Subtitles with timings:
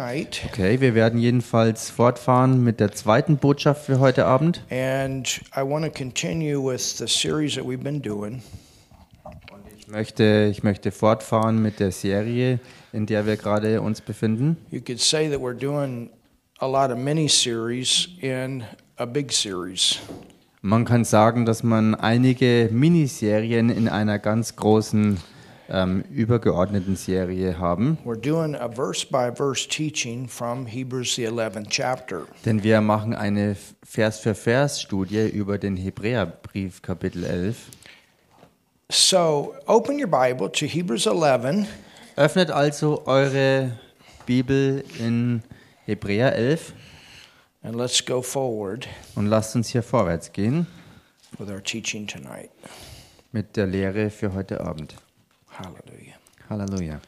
[0.00, 4.62] Okay, wir werden jedenfalls fortfahren mit der zweiten Botschaft für heute Abend.
[4.70, 8.40] and I want to continue with the series that we've been doing.
[9.76, 12.60] Ich möchte, ich möchte fortfahren mit der Serie,
[12.92, 14.56] in der wir gerade uns befinden.
[14.70, 16.10] You could say that we're doing
[16.60, 18.62] a lot of mini series in
[18.98, 19.98] a big series.
[20.62, 25.18] Man kann sagen, dass man einige Miniserien in einer ganz großen
[25.68, 27.98] ähm, übergeordneten Serie haben.
[28.04, 32.26] We're doing a verse by verse teaching from Hebrews, the 11th chapter.
[32.44, 37.56] Denn wir machen eine Vers für Vers Studie über den Hebräerbrief Kapitel 11.
[38.90, 41.66] So open your Bible to Hebrews 11,
[42.16, 43.72] Öffnet also eure
[44.26, 45.42] Bibel in
[45.84, 46.72] Hebräer 11
[47.62, 50.66] and let's go forward und lasst uns hier vorwärts gehen
[51.38, 52.50] with our teaching tonight.
[53.32, 54.94] mit der Lehre für heute Abend.
[55.58, 56.14] Hallelujah.
[56.48, 57.00] Hallelujah.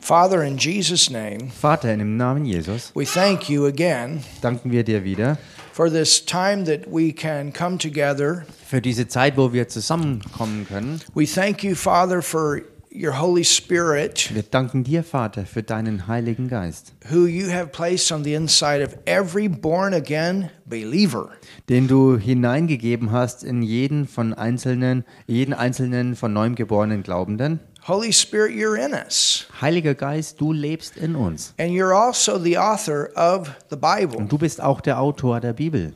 [0.00, 4.84] Father, in Jesus' name, Vater, in dem Namen Jesus we thank you again danken wir
[4.84, 5.38] dir wieder
[5.72, 8.44] for this time that we can come together.
[8.66, 11.00] für diese Zeit, wo wir zusammenkommen können.
[11.14, 12.60] We thank you, Father, for
[12.92, 18.12] your Holy Spirit, Wir danken dir, Vater, für deinen Heiligen Geist, who you have placed
[18.12, 21.30] on the inside of every born again believer.
[21.70, 27.60] den du hineingegeben hast in jeden von einzelnen, jeden einzelnen von neuem geborenen Glaubenden.
[27.86, 29.46] Holy Spirit, you're in us.
[29.60, 31.52] Heiliger Geist, du lebst in uns.
[31.58, 34.16] And you're also the author of the Bible.
[34.16, 35.92] Und du bist auch der Autor der Bibel.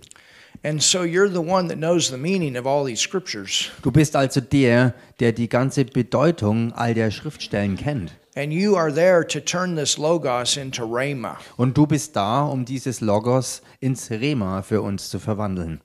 [0.62, 3.70] And so you're the one that knows the meaning of all these scriptures.
[3.82, 8.12] Du bist also der, der die ganze Bedeutung all der Schriftstellen kennt.
[8.36, 12.66] And you are there to turn this Logos into Rhema, Und du bist da, um
[12.66, 15.80] dieses Logos ins Rema für uns zu verwandeln.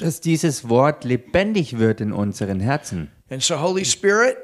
[0.00, 3.10] Dass dieses Wort lebendig wird in unseren Herzen.
[3.30, 4.36] And so, Holy Spirit,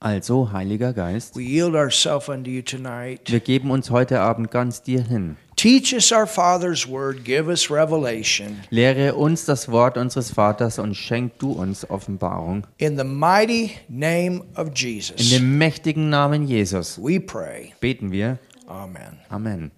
[0.00, 3.20] Also, Heiliger Geist, we yield ourselves unto you tonight.
[3.30, 5.36] wir geben uns heute Abend ganz dir hin.
[5.54, 8.58] Teach us our Father's word, give us revelation.
[8.70, 12.66] Lehre uns das Wort unseres Vaters und schenk du uns Offenbarung.
[12.78, 17.72] In the mighty name of In Jesus, dem mächtigen Namen Jesus we pray.
[17.80, 18.38] beten wir.
[18.66, 19.18] Amen.
[19.28, 19.70] Amen.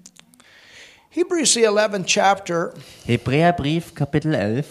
[1.15, 2.73] Hebrews, the 11th chapter,
[3.07, 4.65] Hebräerbrief Kapitel 11.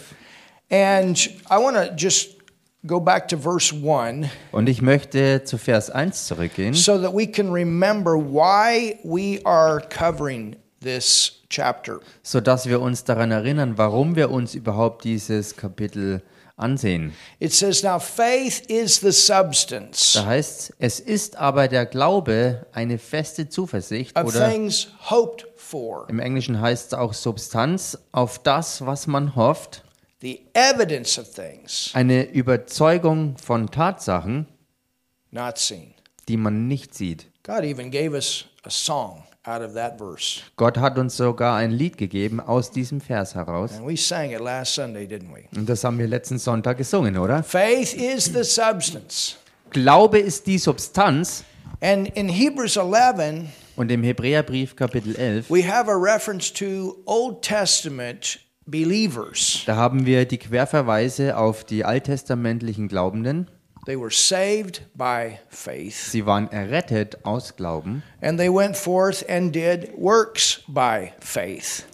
[0.70, 1.16] and
[1.48, 2.36] I want to just
[2.86, 7.26] go back to verse 1 Und ich möchte zu Vers 1 zurückgehen, so that we
[7.26, 12.00] can remember why we are covering this chapter.
[12.22, 16.20] sodass wir uns daran erinnern, warum wir uns überhaupt dieses Kapitel
[16.56, 17.14] ansehen.
[17.40, 22.98] It says, Now faith is the substance Da heißt es ist aber der Glaube eine
[22.98, 29.08] feste Zuversicht oder things hoped for, im Englischen heißt es auch Substanz auf das, was
[29.08, 29.82] man hofft,
[30.20, 34.46] the evidence of things eine Überzeugung von Tatsachen,
[35.32, 35.92] not seen.
[36.28, 37.26] die man nicht sieht.
[37.42, 40.42] God even gave us a song out of that verse.
[40.56, 43.72] Gott hat uns sogar ein Lied gegeben aus diesem Vers heraus.
[43.72, 45.44] And we sang it last Sunday, didn't we?
[45.58, 47.42] Und das haben wir letzten Sonntag gesungen, oder?
[47.42, 49.36] Faith is the substance.
[49.70, 51.42] Glaube ist die Substanz.
[51.80, 53.46] And in Hebrews 11,
[53.76, 59.62] Und im Hebräerbrief Kapitel 11, we have a reference to Old Testament believers.
[59.66, 63.50] da haben wir die Querverweise auf die alttestamentlichen Glaubenden.
[63.86, 69.54] They were saved by faith, Sie waren errettet aus Glauben and they went forth and
[69.54, 71.84] did works by faith.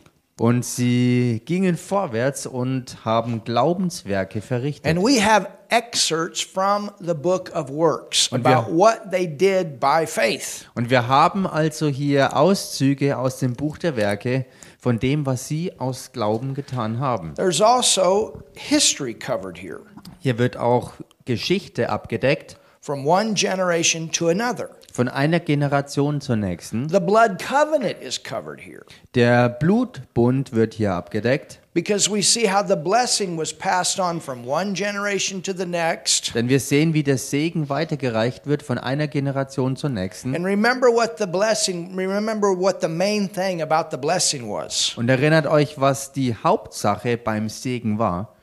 [0.40, 4.86] Und sie gingen vorwärts und haben Glaubenswerke verrichtet.
[4.86, 9.78] And we have excerpts from the book of works Und wir- about what they did
[9.78, 10.66] by faith.
[10.74, 14.46] Und wir haben also hier Auszüge aus dem Buch der Werke
[14.78, 17.34] von dem, was sie aus Glauben getan haben.
[17.34, 19.80] There's also history covered here
[20.20, 20.92] Hier wird auch
[21.26, 24.70] Geschichte abgedeckt from one generation to another.
[24.92, 26.88] Von einer Generation zur nächsten.
[26.88, 28.82] The blood covenant is covered here
[29.14, 34.46] Der Blutbund wird hier abgedeckt, because we see how the blessing was passed on from
[34.46, 36.34] one generation to the next.
[36.34, 40.34] denn wir sehen, wie der Segen weitergereicht wird von einer Generation zur nächsten.
[40.34, 45.08] And remember what the blessing, remember what the main thing about the blessing was Und
[45.08, 48.34] erinnert euch, was die Hauptsache beim Segen war,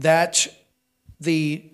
[0.00, 0.50] that
[1.18, 1.70] the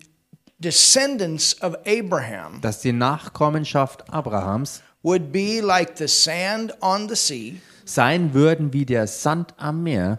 [0.62, 7.60] descendants of Abraham dass die Nachkommenschaft Abrahams would be like the sand on the sea.
[7.84, 10.18] sein würden wie der Sand am Meer.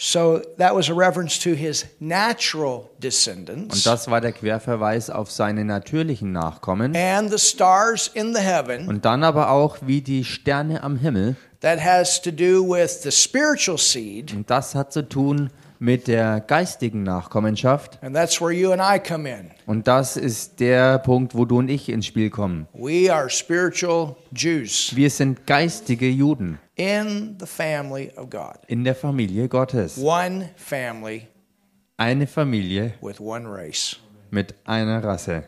[0.00, 5.28] So that was a reference to his natural Und descendants das war der Querverweis auf
[5.30, 6.94] seine natürlichen Nachkommen.
[6.94, 8.86] and the stars in the heaven.
[8.88, 11.34] Und dann aber auch wie die Sterne am Himmel.
[11.60, 15.52] That has to do with the spiritual seed Und das hat zu tun mit
[16.08, 17.98] der geistigen Nachkommenschaft.
[18.02, 19.50] And that's where you and I come in.
[19.66, 22.66] Und das ist der Punkt, wo du und ich ins Spiel kommen.
[22.72, 28.56] We are spiritual Jews Wir sind geistige Juden in the family of God.
[28.66, 29.98] in der Familie Gottes.
[29.98, 31.26] One family
[31.96, 33.96] Eine Familie with one race.
[34.30, 35.44] mit einer Rasse.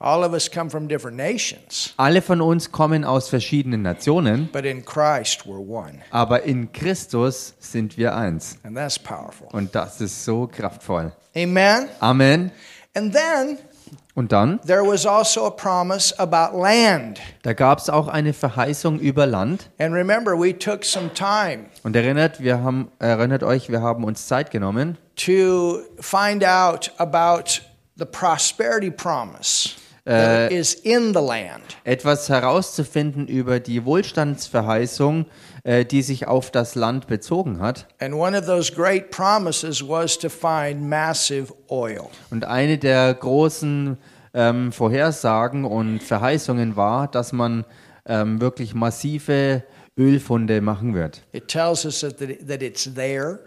[0.00, 4.64] All of us come from different nations, Alle von uns kommen aus verschiedenen Nationen, but
[4.64, 6.02] in Christ we're one.
[6.12, 8.58] aber in Christus sind wir eins.
[8.62, 9.48] And that's powerful.
[9.50, 11.10] Und das ist so kraftvoll.
[11.36, 11.88] Amen.
[11.98, 12.52] Amen.
[12.94, 13.58] And then
[14.14, 17.18] Und dann, there was also a promise about land.
[17.42, 19.68] da gab es auch eine Verheißung über Land.
[19.78, 24.28] And remember, we took some time Und erinnert, wir haben, erinnert euch, wir haben uns
[24.28, 27.62] Zeit genommen, to find out about
[27.96, 29.70] the prosperity promise
[30.08, 31.62] that is in the land.
[31.84, 35.26] etwas herauszufinden über die Wohlstandsverheißung,
[35.64, 37.86] äh, die sich auf das Land bezogen hat.
[38.00, 42.08] And one of those great promises was to find massive oil.
[42.30, 43.98] Und eine der großen
[44.34, 47.64] ähm, Vorhersagen und Verheißungen war, dass man
[48.06, 49.62] ähm, wirklich massive
[49.98, 51.22] Ölfunde machen wird.
[51.32, 53.40] It tells us that, that it's there,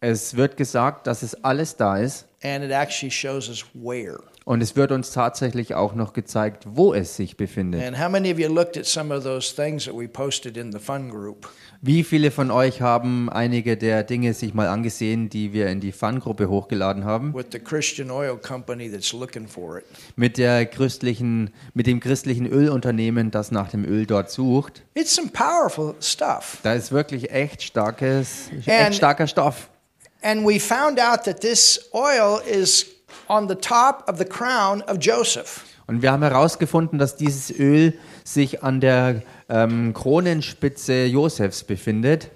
[0.00, 4.20] Es wird gesagt, dass es alles da ist and it actually shows us where.
[4.48, 7.84] Und es wird uns tatsächlich auch noch gezeigt, wo es sich befindet.
[7.84, 10.72] And how many of you looked at some of those things that we posted in
[10.72, 11.50] the fun group?
[11.82, 15.92] Wie viele von euch haben einige der Dinge sich mal angesehen, die wir in die
[15.92, 17.34] Fun-Gruppe hochgeladen haben?
[17.34, 19.84] With the Christian oil company that's looking for it.
[20.16, 24.82] Mit, der christlichen, mit dem christlichen Ölunternehmen, das nach dem Öl dort sucht.
[24.94, 26.60] It's some powerful stuff.
[26.62, 29.68] Da ist wirklich echt, starkes, echt starker Stoff.
[30.22, 32.97] And we found out that this oil is
[33.28, 35.64] on the top of the crown of Joseph.
[35.86, 42.30] Und wir haben herausgefunden, dass dieses Öl sich an der ähm, Kronenspitze Josefs befindet.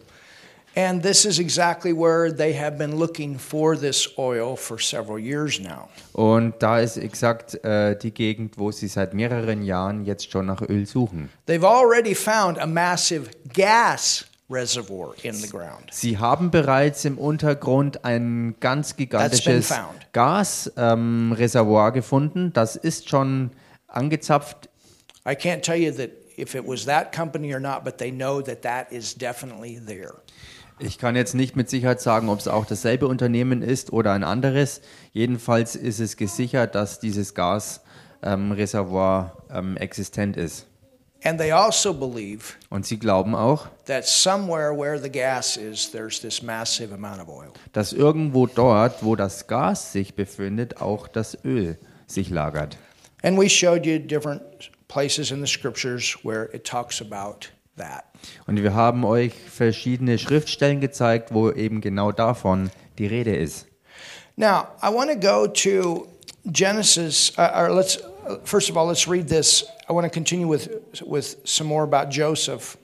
[0.75, 5.61] And this is exactly where they have been looking for this oil for several years
[5.61, 5.91] now.
[6.15, 10.63] Und da ist exakt äh, die Gegend, wo sie seit mehreren Jahren jetzt schon nach
[10.63, 11.29] Öl suchen.
[11.47, 15.89] They've already found a massive gas reservoir in the ground.
[15.91, 19.73] Sie haben bereits im Untergrund ein ganz gigantisches.
[20.13, 22.53] Gasreservoir ähm, gefunden.
[22.53, 23.51] Das ist schon
[23.89, 24.69] angezapft.
[25.27, 28.43] I can't tell you that if it was that company or not, but they know
[28.43, 30.15] that that is definitely there.
[30.79, 34.25] Ich kann jetzt nicht mit Sicherheit sagen, ob es auch dasselbe Unternehmen ist oder ein
[34.25, 34.81] anderes.
[35.13, 40.67] Jedenfalls ist es gesichert, dass dieses Gasreservoir ähm, existent ist.
[41.25, 46.21] And they also believe Und sie glauben auch, that somewhere where the gas is, there's
[46.21, 47.53] this massive amount of oil.
[47.73, 51.79] dass irgendwo dort, wo das Gas sich befindet, auch das Öl
[52.09, 52.77] sich lagert.
[53.23, 54.43] And we showed you different
[54.89, 57.47] places in the scriptures where it talks about
[57.77, 58.05] that.
[58.47, 63.67] Und wir haben euch verschiedene Schriftstellen gezeigt, wo eben genau davon die Rede ist.
[64.37, 66.09] Now, I want to go to
[66.51, 69.65] Genesis, uh, or let's, uh, first of all, let's read this.
[69.93, 70.71] I want to continue with,
[71.07, 72.79] with some more about Joseph.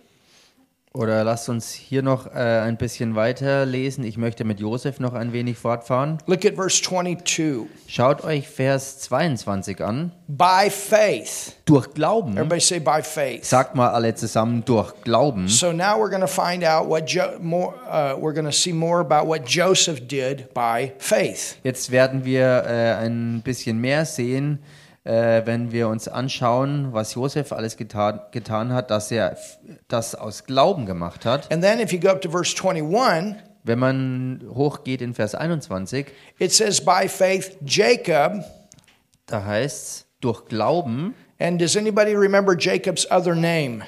[0.94, 4.04] Oder lasst uns hier noch äh, ein bisschen weiter lesen.
[4.04, 6.18] Ich möchte mit Josef noch ein wenig fortfahren.
[6.26, 7.66] Look at verse 22.
[7.86, 10.12] Schaut euch Vers 22 an.
[10.26, 11.54] By faith.
[11.66, 12.32] Durch Glauben.
[12.36, 13.44] Everybody say by faith.
[13.44, 15.46] Sagt mal alle zusammen durch Glauben.
[15.48, 17.74] So now we're going to find out what jo- more.
[17.86, 21.56] Uh, we're going to see more about what Joseph did by faith.
[21.62, 24.58] Jetzt werden wir äh, ein bisschen mehr sehen,
[25.08, 29.36] äh, wenn wir uns anschauen, was Josef alles getan, getan hat, dass er
[29.88, 31.50] das aus Glauben gemacht hat.
[31.50, 36.06] And then if you go up to verse 21, Wenn man hochgeht in Vers 21,
[36.38, 38.44] it says by faith Jacob.
[39.26, 43.84] da heißt es, durch Glauben, And does anybody remember Jacob's other name?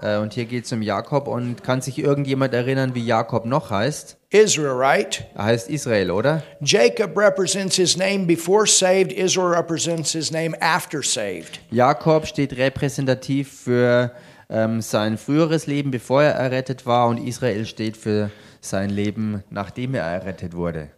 [0.00, 3.70] Äh, und hier geht es um Jakob, und kann sich irgendjemand erinnern, wie Jakob noch
[3.70, 4.16] heißt?
[4.30, 5.26] Israel, right?
[5.34, 6.42] Er heißt Israel, oder?
[6.60, 11.60] Jacob represents his name before saved, Israel represents his name after saved.
[11.70, 14.12] Jakob steht repräsentativ für
[14.48, 18.30] ähm, sein früheres Leben, bevor er errettet war, und Israel steht für
[18.60, 20.88] sein Leben, nachdem er errettet wurde.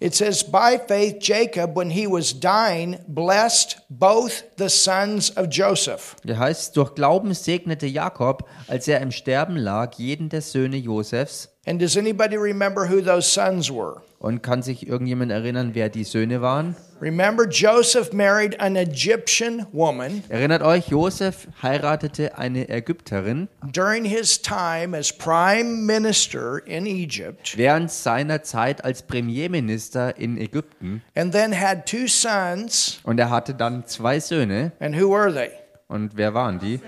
[0.00, 6.16] It says, By faith, Jacob, when he was dying, blessed both the sons of Joseph.
[6.24, 11.53] Der heißt, durch Glauben segnete Jakob, als er im Sterben lag, jeden der Söhne Josefs.
[11.66, 14.02] And does anybody remember who those sons were?
[14.18, 16.76] Und kann sich irgendjemand erinnern, wer die Söhne waren?
[17.00, 24.96] Remember, Joseph married an Egyptian woman Erinnert euch, Josef heiratete eine Ägypterin during his time
[24.96, 31.02] as prime minister in Egypt, während seiner Zeit als Premierminister in Ägypten.
[31.14, 33.00] and then had two sons.
[33.04, 34.72] Und er hatte dann zwei Söhne.
[34.80, 35.50] And who were they?
[35.88, 36.80] Und wer waren die?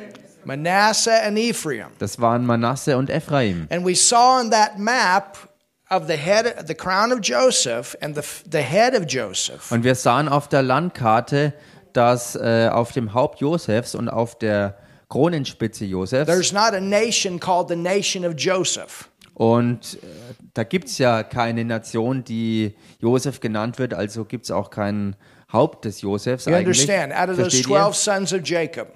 [0.47, 1.89] Manasseh and Ephraim.
[1.99, 3.67] Das waren Manasse und Ephraim.
[3.71, 5.37] And we saw on that map
[5.91, 9.95] of the head, the crown of Joseph and the, the head of Joseph, Und wir
[9.95, 11.53] sahen auf der Landkarte,
[11.93, 14.77] dass äh, auf dem Haupt Josefs und auf der
[15.09, 19.09] Kronenspitze Josefs there's not a nation called the nation of Joseph.
[19.35, 20.07] und äh,
[20.55, 25.15] da gibt es ja keine Nation, die Josef genannt wird, also gibt es auch kein
[25.53, 26.81] Haupt des Josefs You eigentlich.
[26.89, 27.13] understand?
[27.15, 27.93] Out of those Versteht 12 ihr?
[27.95, 28.89] sons of Jacob.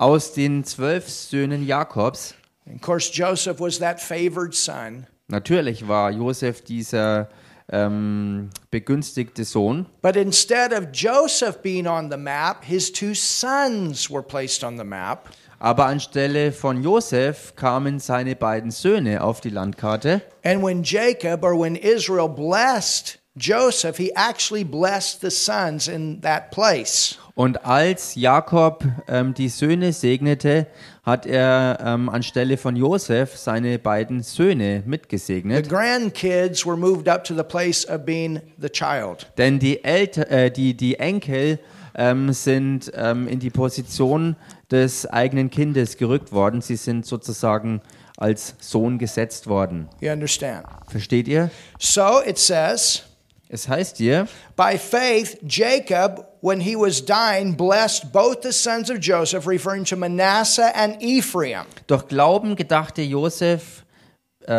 [0.00, 2.34] Aus den zwölf Söhnen Jakobs,
[2.66, 5.06] And of course, Joseph was that favored son.
[5.28, 7.28] natürlich war Josef dieser
[7.70, 14.22] ähm, begünstigte Sohn, But instead of Joseph being on the map, his two sons were
[14.22, 15.28] placed on the map.
[15.58, 20.22] aber anstelle von Josef kamen seine beiden Söhne auf die Landkarte.
[20.42, 26.50] And when Jacob or when Israel blessed Joseph, he actually blessed the sons in that
[26.50, 27.16] place.
[27.34, 30.66] Und als Jakob ähm, die Söhne segnete,
[31.04, 35.68] hat er ähm, anstelle von Josef seine beiden Söhne The mitgesegnet.
[35.68, 39.26] grandkids were moved up to the place of being the child.
[39.38, 41.60] Denn die, Elter, äh, die, die Enkel
[41.94, 44.36] ähm, sind ähm, in die Position
[44.70, 46.60] des eigenen Kindes gerückt worden.
[46.60, 47.80] Sie sind sozusagen
[48.16, 49.88] als Sohn gesetzt worden.
[50.00, 50.66] You understand?
[50.88, 51.50] Versteht ihr?
[51.78, 53.04] So it says,
[53.52, 59.00] Es heißt hier, by faith, Jacob, when he was dying, blessed both the sons of
[59.00, 61.64] Joseph, referring to Manasseh and Ephraim.
[61.88, 63.84] durch Glauben gedachte Josef,
[64.46, 64.52] äh,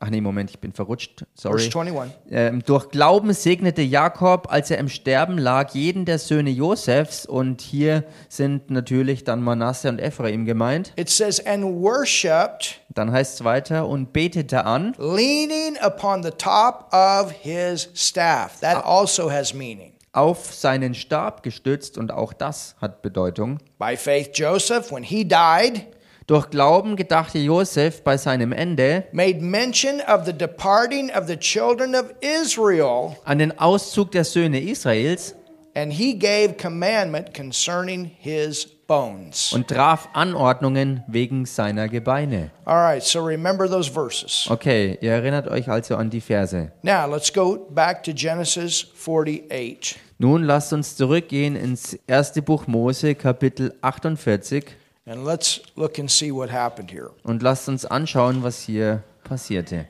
[0.00, 1.60] ach nee, Moment, ich bin verrutscht, sorry.
[1.60, 2.14] Verse 21.
[2.30, 7.26] Ähm, durch Glauben segnete Jakob, als er im Sterben lag, jeden der Söhne Josefs.
[7.26, 10.92] Und hier sind natürlich dann Manasse und Ephraim gemeint.
[10.96, 16.92] It says, and worshiped, Dann heißt es weiter, und betete an, leaning upon the top
[16.92, 18.58] of his staff.
[18.60, 19.92] That also has meaning.
[20.12, 23.58] auf seinen Stab gestützt, und auch das hat Bedeutung.
[23.78, 25.86] By faith, Joseph, when he died,
[26.30, 31.96] Durch Glauben gedachte Josef bei seinem Ende made mention of the departing of the children
[31.96, 35.34] of Israel, an den Auszug der Söhne Israels
[35.74, 39.52] and he gave commandment concerning his bones.
[39.52, 42.52] und traf Anordnungen wegen seiner Gebeine.
[42.64, 44.46] All right, so remember those verses.
[44.48, 46.70] Okay, ihr erinnert euch also an die Verse.
[46.82, 49.98] Now, let's go back to Genesis 48.
[50.18, 56.30] Nun lasst uns zurückgehen ins erste Buch Mose, Kapitel 48, And let's look and see
[56.30, 57.10] what happened here.
[57.24, 59.86] und lasst uns anschauen, was hier passierte.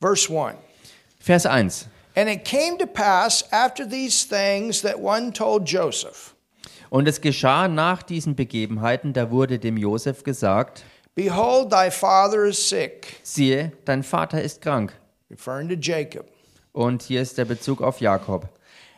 [0.00, 0.56] Verse 1.
[1.20, 1.86] Vers 1.
[2.14, 6.34] And it came to pass after these things that one told Joseph,
[6.90, 12.58] Und es geschah nach diesen Begebenheiten, da wurde dem Josef gesagt, Behold, thy father is
[12.68, 14.92] sick, siehe, dein Vater ist krank.
[15.30, 16.26] referring to Jacob.
[16.72, 18.48] Und hier ist der Bezug auf Jakob.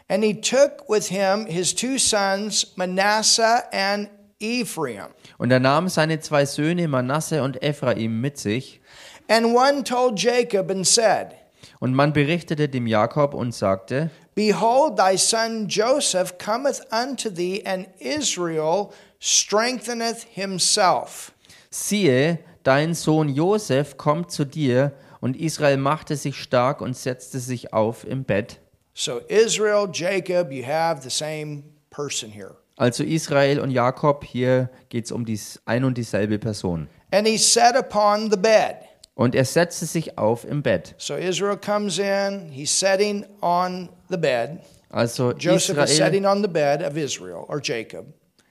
[0.08, 4.08] And he took with him his two sons, Manasseh and
[4.38, 5.08] Ephraim.
[5.38, 8.80] Und er nahm seine zwei Söhne Manasse und Ephraim mit sich.
[9.28, 11.34] And one told Jacob and said,
[11.80, 17.86] Und man berichtete dem Jakob und sagte, Behold, thy son Joseph cometh unto thee, and
[17.98, 21.32] Israel strengtheneth himself.
[21.70, 24.92] siehe, dein Sohn Josef kommt zu dir.
[25.20, 28.60] Und Israel machte sich stark und setzte sich auf im Bett.
[28.96, 32.56] So, Israel, Jacob, you have the same person here.
[32.76, 36.88] Also Israel und Jakob, hier geht es um die ein und dieselbe Person.
[37.12, 38.76] And he sat upon the bed.
[39.14, 40.94] Und er setzte sich auf im Bett.
[40.98, 44.60] So, Israel comes in, he's sitting on the bed.
[44.90, 48.06] Also Joseph is Israel, sitting on the bed of Israel, or Jacob.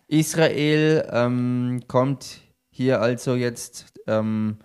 [0.07, 4.57] Israel ähm, kommt hier also jetzt ähm,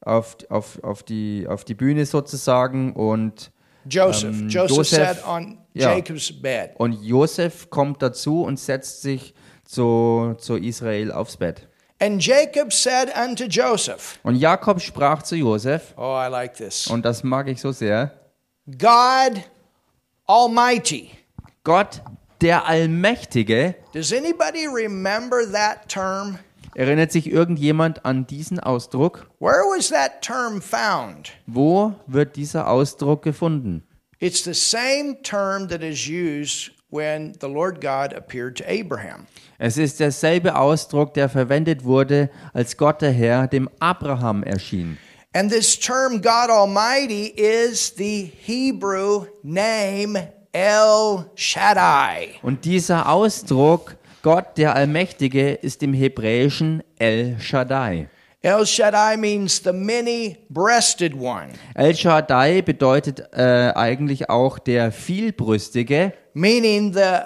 [0.00, 3.50] auf, auf, auf, die, auf die Bühne sozusagen und,
[3.88, 4.30] Joseph.
[4.40, 5.94] Um, Joseph, Joseph, sat on yeah.
[5.96, 6.70] Jacob's bed.
[6.78, 11.68] und Josef kommt dazu und setzt sich zu, zu Israel aufs Bett.
[11.98, 16.86] And Jacob said unto Joseph, Und Jakob sprach zu Josef, Oh, I like this.
[16.88, 18.12] und das mag ich so sehr,
[18.78, 19.42] God
[20.26, 21.10] Almighty.
[21.64, 22.02] Gott,
[22.40, 26.38] der Allmächtige, Does anybody remember that term?
[26.76, 29.30] Erinnert sich irgendjemand an diesen Ausdruck?
[29.40, 31.32] Where was that term found?
[31.46, 33.82] Wo wird dieser Ausdruck gefunden?
[34.18, 39.26] It's the same term that is used when the Lord God appeared to Abraham.
[39.58, 44.98] Es ist derselbe Ausdruck, der verwendet wurde, als Gott der Herr dem Abraham erschien.
[45.34, 52.36] And this term God Almighty is the Hebrew name El Shaddai.
[52.42, 53.95] Und dieser Ausdruck,
[54.26, 58.08] Gott der Allmächtige, ist im Hebräischen El Shaddai.
[58.42, 66.12] El Shaddai means the many breasted one, El Shaddai bedeutet äh, eigentlich auch der Vielbrüstige,
[66.34, 67.20] meaning the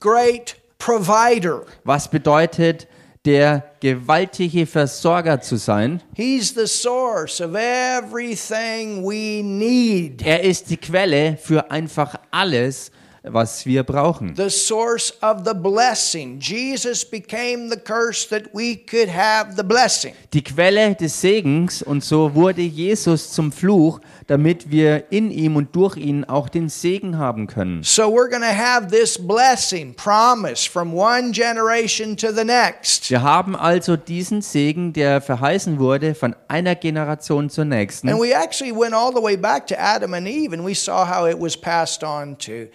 [0.00, 2.88] great provider, was bedeutet
[3.24, 6.02] der gewaltige Versorger zu sein.
[6.16, 10.26] He's the source of everything we need.
[10.26, 12.90] Er ist die Quelle für einfach alles,
[13.28, 14.34] was wir brauchen.
[14.36, 16.38] The source of the blessing.
[16.40, 20.14] Jesus became the curse that we could have the blessing.
[20.32, 25.74] Die Quelle des Segens und so wurde Jesus zum Fluch, damit wir in ihm und
[25.74, 27.82] durch ihn auch den Segen haben können.
[27.82, 33.10] So we're going to have this blessing promise from one generation to the next.
[33.10, 38.08] Wir haben also diesen Segen, der verheißen wurde, von einer Generation zur nächsten.
[38.08, 41.04] And we actually went all the way back to Adam and Eve and we saw
[41.04, 42.68] how it was passed on to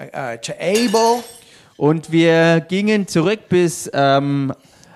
[0.00, 1.22] uh, to Abel,
[1.76, 4.52] Und wir gingen zurück bis ähm,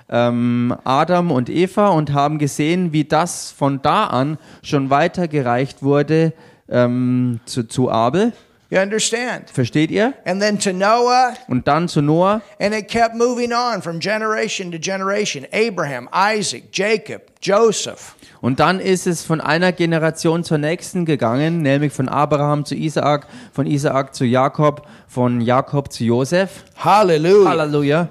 [0.09, 6.33] ähm, Adam und Eva und haben gesehen, wie das von da an schon weitergereicht wurde
[6.69, 8.33] ähm, zu, zu Abel.
[8.71, 9.49] You understand?
[9.51, 10.13] Versteht ihr?
[10.25, 12.41] And then to Noah, Und dann zu Noah.
[12.59, 15.45] and it kept moving on from generation to generation.
[15.53, 18.15] Abraham, Isaac, Jacob, Joseph.
[18.41, 23.27] Und dann ist es von einer Generation zur nächsten gegangen, nämlich von Abraham zu Isaak,
[23.53, 26.63] von Isaak zu Jakob, von Jakob zu Josef.
[26.77, 27.49] Hallelujah.
[27.49, 28.09] Halleluja.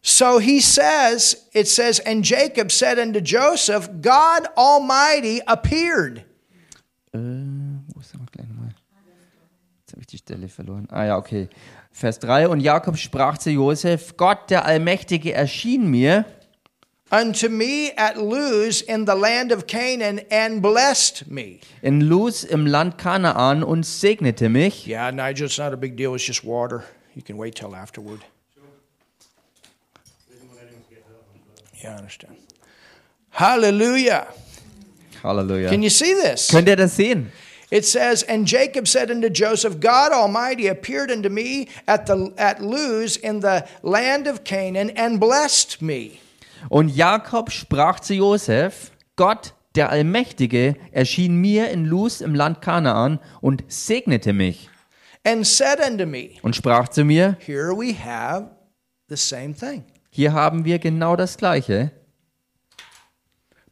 [0.00, 6.24] So he says, it says, and Jacob said unto Joseph, God Almighty appeared.
[7.12, 7.18] Äh,
[7.92, 8.74] wo ist der gleich nochmal?
[9.88, 10.86] Jetzt habe ich die Stelle verloren.
[10.90, 11.48] Ah ja, okay.
[11.92, 12.48] Vers 3.
[12.48, 16.26] Und Jakob sprach zu Josef, Gott der Allmächtige erschien mir
[17.10, 21.60] unto me at Luz in the land of Canaan and blessed me.
[21.80, 24.86] in Luz im Land Kanaan und segnete mich.
[24.86, 26.14] Yeah, Nigel, it's not a big deal.
[26.14, 26.84] It's just water.
[27.14, 28.20] You can wait till afterward.
[31.82, 32.36] Yeah, I understand.
[33.30, 34.26] Hallelujah.
[35.22, 35.70] Halleluja.
[35.70, 36.48] Can you see this?
[36.48, 37.32] Könnt ihr das sehen?
[37.70, 42.62] It says, And Jacob said unto Joseph, God Almighty appeared unto me at, the, at
[42.62, 46.18] Luz in the land of Canaan and blessed me.
[46.70, 53.20] Und Jakob sprach zu Josef, Gott, der Allmächtige, erschien mir in Luz im Land Kanaan
[53.40, 54.70] und segnete mich
[55.24, 58.48] And said unto me, und sprach zu mir, Here we have
[59.08, 59.84] the same thing.
[60.10, 61.92] hier haben wir genau das Gleiche.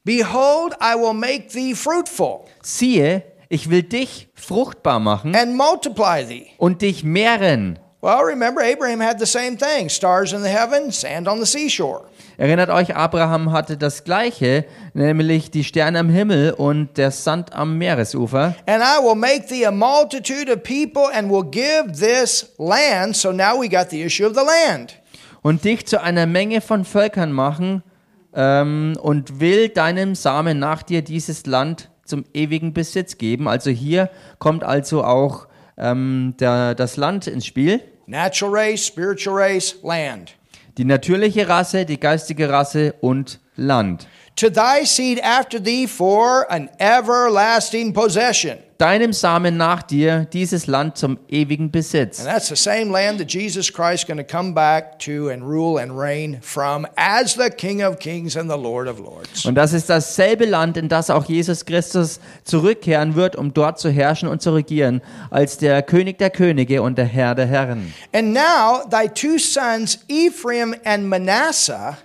[0.04, 6.46] Behold, I will make thee fruitful Siehe, ich will dich fruchtbar machen and multiply thee.
[6.58, 7.78] und dich mehren.
[8.02, 12.04] Well, remember, Abraham had the same thing stars in the heaven, sand on the seashore.
[12.36, 17.78] Erinnert euch, Abraham hatte das Gleiche, nämlich die Sterne am Himmel und der Sand am
[17.78, 18.54] Meeresufer.
[18.66, 23.16] And I will make thee a multitude of people and will give this land.
[23.16, 25.00] So now we got the issue of the land.
[25.42, 27.82] und dich zu einer Menge von Völkern machen
[28.34, 33.48] ähm, und will deinem Samen nach dir dieses Land zum ewigen Besitz geben.
[33.48, 37.80] Also hier kommt also auch ähm, der, das Land ins Spiel.
[38.06, 40.34] Natural race, spiritual race, land.
[40.78, 44.06] Die natürliche Rasse, die geistige Rasse und Land.
[44.36, 48.58] To thy seed after thee for an everlasting possession.
[48.76, 52.18] Deinem Samen nach dir dieses Land zum ewigen Besitz.
[52.18, 55.42] And that's the same land that Jesus Christ is going to come back to and
[55.42, 59.46] rule and reign from as the King of Kings and the Lord of Lords.
[59.46, 63.88] Und das ist dasselbe Land, in das auch Jesus Christus zurückkehren wird, um dort zu
[63.88, 67.94] herrschen und zu regieren, als der König der Könige und der Herr der Herren.
[68.12, 71.96] And now thy two sons, Ephraim and Manasseh,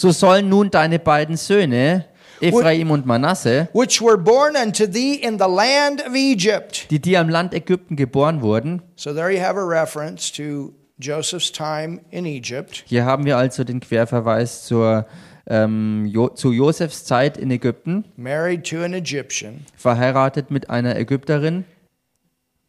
[0.00, 2.06] So sollen nun deine beiden Söhne,
[2.40, 6.86] Ephraim und Manasse, which were born unto thee in the land of Egypt.
[6.90, 11.52] die dir am Land Ägypten geboren wurden, So there you have a reference to Joseph's
[11.52, 12.82] time in Egypt.
[12.86, 15.04] hier haben wir also den Querverweis zur,
[15.46, 19.66] ähm, jo zu Josefs Zeit in Ägypten, Married to an Egyptian.
[19.76, 21.66] verheiratet mit einer Ägypterin.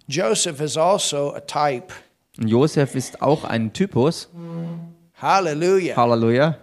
[0.07, 1.93] Joseph is also a type.
[2.37, 4.27] Und Josef ist auch ein Typus.
[5.21, 5.95] Hallelujah.
[5.95, 6.57] Halleluja.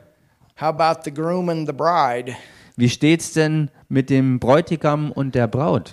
[0.60, 2.36] How about the groom and the bride?
[2.76, 5.92] Wie steht's denn mit dem Bräutigam und der Braut?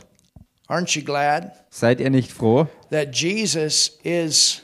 [0.67, 4.63] Aren't you glad Seid ihr nicht froh, that Jesus is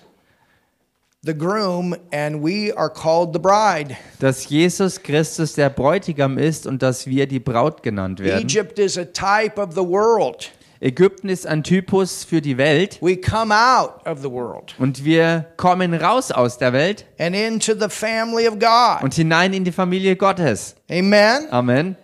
[1.24, 3.96] the groom and we are called the bride?
[4.18, 8.44] dass Jesus Christus der Bräutigam ist und dass wir die Braut genannt werden?
[8.44, 10.52] Egypt is a type of the world.
[10.84, 15.46] Ägypten ist ein Typus für die Welt We come out of the world und wir
[15.56, 19.04] kommen raus aus der Welt and into the family of God.
[19.04, 20.76] und hinein in die Familie Gottes.
[20.89, 21.48] Amen.
[21.52, 21.96] Amen.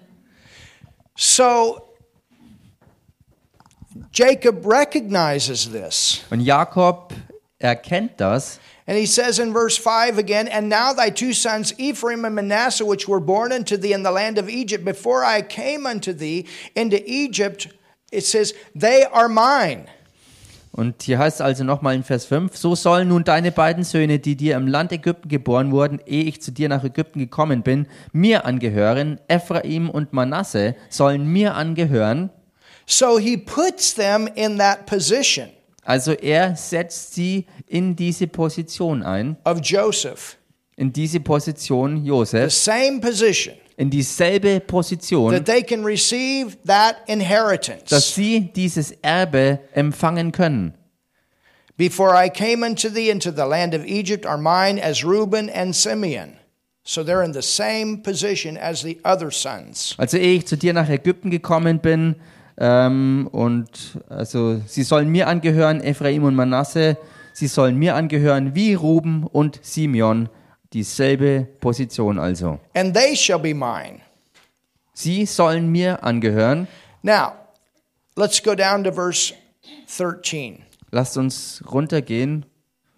[1.15, 1.81] So
[4.13, 6.21] Jacob recognizes this.
[6.29, 7.13] Und Jakob
[7.59, 8.59] erkennt das
[8.89, 12.85] And he says in verse 5 again, And now thy two sons, Ephraim and Manasseh,
[12.85, 16.45] which were born unto thee in the land of Egypt, before I came unto thee
[16.73, 17.67] into Egypt,
[18.11, 19.85] it says, They are mine.
[20.77, 24.19] Und hier heißt es also nochmal in Vers 5, so sollen nun deine beiden Söhne,
[24.19, 27.87] die dir im Land Ägypten geboren wurden, ehe ich zu dir nach Ägypten gekommen bin,
[28.11, 29.19] mir angehören.
[29.27, 32.29] Ephraim und Manasse sollen mir angehören.
[32.85, 35.49] So he puts them in that position
[35.83, 40.37] Also er setzt sie in diese Position ein, of Joseph,
[40.75, 46.97] in diese Position the Josefs, same position in dieselbe Position, that they can receive that
[47.07, 48.13] dass inheritance.
[48.13, 50.73] sie dieses Erbe empfangen können.
[51.77, 55.75] Before I came unto thee into the land of Egypt are mine as Reuben and
[55.75, 56.37] Simeon.
[56.83, 59.93] So they're in the same position as the other sons.
[59.97, 62.15] Also ehe ich zu dir nach Ägypten gekommen bin,
[62.59, 66.97] ähm, und also sie sollen mir angehören, Ephraim und Manasse,
[67.33, 70.29] sie sollen mir angehören wie Ruben und Simeon,
[70.73, 72.59] dieselbe Position also.
[72.73, 74.01] And they shall be mine.
[74.93, 76.67] Sie sollen mir angehören.
[77.03, 77.33] Now,
[78.15, 79.33] let's go down to verse
[79.87, 80.63] 13.
[80.91, 82.45] Lasst uns runtergehen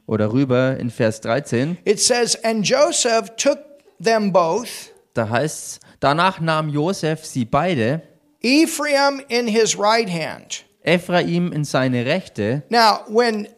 [0.06, 1.78] oder rüber in Vers 13.
[1.86, 3.60] It says, And Joseph took
[4.02, 8.02] them both, Da heißt es, danach nahm Josef sie beide,
[8.42, 10.64] Ephraim in his right hand.
[10.86, 12.64] Ephraim in seine Rechte.
[12.70, 13.50] Now, when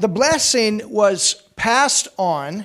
[0.00, 1.36] the blessing was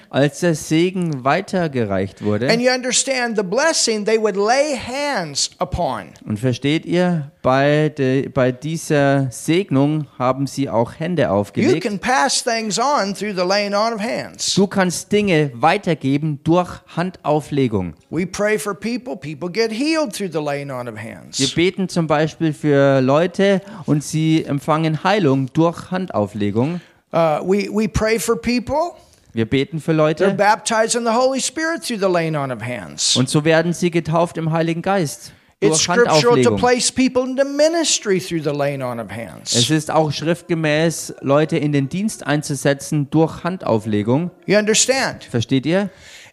[0.09, 6.09] Als der Segen weitergereicht wurde, and you understand the blessing they would lay hands upon.
[6.25, 11.83] Und versteht ihr, bei, de, bei dieser Segnung haben sie auch Hände You aufgelegt.
[11.83, 14.55] can pass things on through the laying on of hands.
[14.55, 17.93] Du kannst Dinge weitergeben durch Handauflegung.
[18.09, 21.39] We pray for people, people get healed through the laying on of hands.
[21.39, 26.81] Wir beten zum Beispiel für Leute und sie empfangen Heilung durch Handauflegung.
[27.15, 28.91] Uh, we, we pray for people,
[29.31, 32.61] Wir beten für they're Leute baptized in the Holy Spirit through the laying on of
[32.61, 33.15] hands.
[33.15, 36.57] und so werden sie getauft im Heiligen Geist It's durch scriptural to Handauflegung.
[36.57, 39.55] place people into ministry through the laying on of hands.
[39.55, 44.31] Es ist auch schriftgemäß, Leute in den Dienst einzusetzen durch Handauflegung.
[44.45, 45.23] You understand?
[45.23, 45.89] Versteht ihr?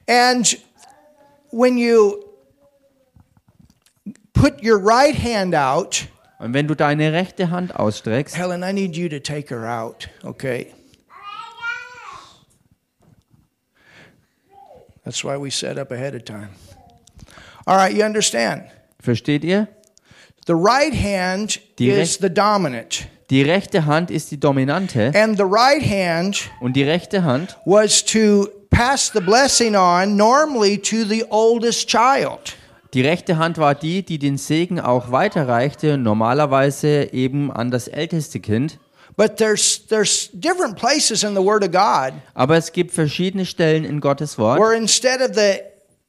[0.08, 0.58] And
[1.52, 2.16] when you
[4.32, 6.08] put your right hand out,
[6.42, 10.08] Und wenn du deine rechte Hand ausstreckst, Helen, I need you to take her out,
[10.24, 10.72] okay?
[15.04, 16.48] That's why we set up ahead of time.
[17.64, 18.64] All right, you understand?
[19.00, 19.68] versteht ihr?
[20.46, 25.44] The right hand Die is the dominant, Die rechte Hand ist die dominante and the
[25.44, 31.24] right hand und die rechte Hand was to pass the blessing on normally to the
[31.30, 32.56] oldest child.
[32.94, 38.38] Die rechte Hand war die, die den Segen auch weiterreichte, normalerweise eben an das älteste
[38.38, 38.78] Kind.
[39.16, 43.84] But there's there's different places in the Word of God Aber es gibt verschiedene Stellen
[43.84, 45.60] in Gottes Wort, where instead of the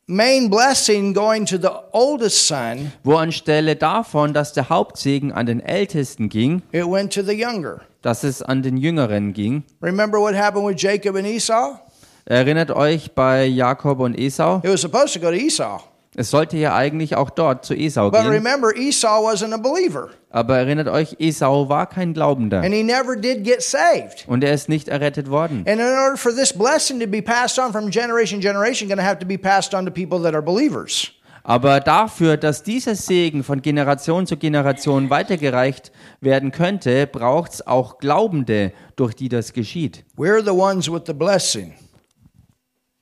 [0.07, 5.59] main blessing going to the oldest son, wo anstelle davon, dass der Hauptsegen an den
[5.61, 7.81] Ältesten ging, it went to the younger.
[8.01, 9.63] dass es an den Jüngeren ging.
[9.81, 11.79] Remember what happened with Jacob and Esau?
[12.25, 14.61] Erinnert euch bei Jakob und Esau?
[14.63, 15.81] It was supposed to go to Esau.
[16.15, 18.29] Es sollte ja eigentlich auch dort zu Esau But gehen.
[18.31, 23.15] remember, Esau wasn't a believer, Aber erinnert euch, Esau war kein Glaubender and he never
[23.15, 24.25] did get saved.
[24.27, 25.59] und er ist nicht errettet worden.
[25.67, 28.99] And in order for this blessing to be passed on from generation to generation, going
[28.99, 31.11] to have to be passed on to people that are believers.
[31.45, 37.97] Aber dafür, dass dieser Segen von Generation zu Generation weitergereicht werden könnte, braucht es auch
[37.97, 40.05] Glaubende, durch die das geschieht.
[40.15, 41.73] We're the ones with the blessing.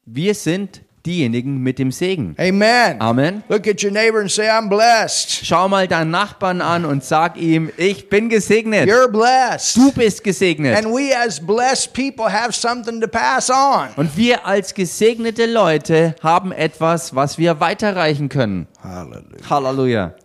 [0.06, 2.36] Wir sind diejenigen mit dem Segen.
[2.38, 3.02] Amen.
[3.02, 3.44] Amen.
[3.50, 5.46] Look at your neighbor and say, I'm blessed.
[5.46, 8.88] Schau mal deinen Nachbarn an und sag ihm, ich bin gesegnet.
[8.88, 9.78] You're blessed.
[9.78, 10.78] Du bist gesegnet.
[10.78, 13.90] And we as blessed people have something to pass on.
[13.96, 18.68] Und wir als gesegnete Leute haben etwas, was wir weiterreichen können.
[18.84, 19.50] Hallelujah.
[19.50, 20.16] Halleluja.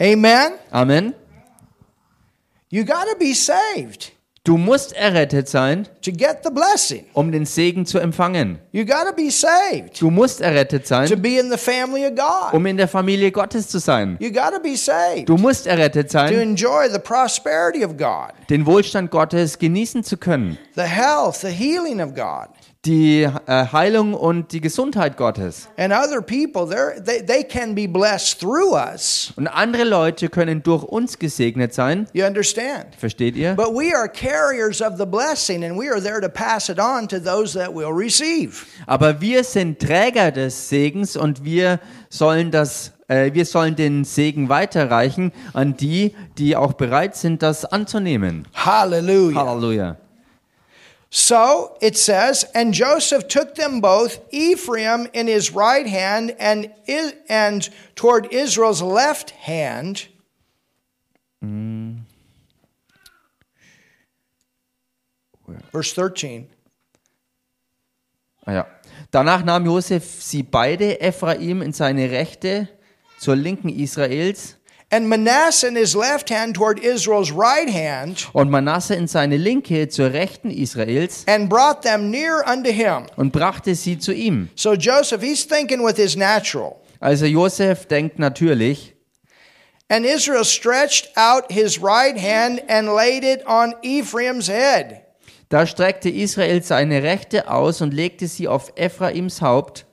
[0.00, 0.52] Amen.
[0.70, 1.14] Amen.
[2.68, 4.15] You got to be saved
[4.46, 7.04] Du musst errettet sein, to get the blessing.
[7.14, 8.60] um den Segen zu empfangen.
[8.70, 12.14] You got to be saved Du musst errettet to sein, be in the family of
[12.14, 12.54] God.
[12.54, 14.16] um in der Familie Gottes zu sein.
[14.20, 18.30] You got to be saved Du musst errettet to sein, enjoy the prosperity of God,
[18.48, 20.56] den Wohlstand Gottes genießen zu können.
[20.76, 22.46] the health, the healing of God.
[22.86, 25.68] Die äh, Heilung und die Gesundheit Gottes.
[25.76, 29.32] And other people, they, they can be blessed through us.
[29.36, 32.06] Und andere Leute können durch uns gesegnet sein.
[32.12, 32.94] You understand?
[32.96, 33.54] Versteht ihr?
[33.54, 37.08] But we are carriers of the blessing, and we are there to pass it on
[37.08, 38.64] to those that will receive.
[38.86, 44.48] Aber wir sind Träger des Segens und wir sollen das äh, wir sollen den Segen
[44.48, 48.46] weiterreichen an die, die auch bereit sind, das anzunehmen.
[48.54, 49.44] Hallelujah.
[49.44, 49.96] Halleluja.
[51.16, 56.70] So it says, and Joseph took them both, Ephraim in his right hand, and
[57.26, 60.08] and toward Israel's left hand.
[65.72, 66.50] verse 13.
[68.46, 68.66] Ah ja.
[69.10, 72.68] Danach nahm Josef sie beide, Ephraim in seine Rechte,
[73.18, 74.56] zur Linken Israels
[74.88, 79.88] And Manasseh in his left hand toward Israel's right hand, und Manasse in seine Linke
[79.88, 83.06] zur Rechten Israels and brought them near unto him.
[83.16, 84.48] und brachte sie zu ihm.
[84.54, 86.76] So Joseph, he's thinking with his natural.
[87.00, 88.94] Also Josef denkt natürlich,
[89.90, 95.02] And Israel stretched out his right hand and laid it on Ephraim's head.
[95.48, 99.84] da streckte Israel seine Rechte aus und legte sie auf Ephraims Haupt,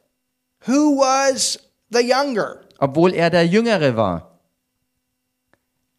[0.68, 1.58] Who was
[1.90, 2.62] the younger?
[2.80, 4.33] obwohl er der Jüngere war.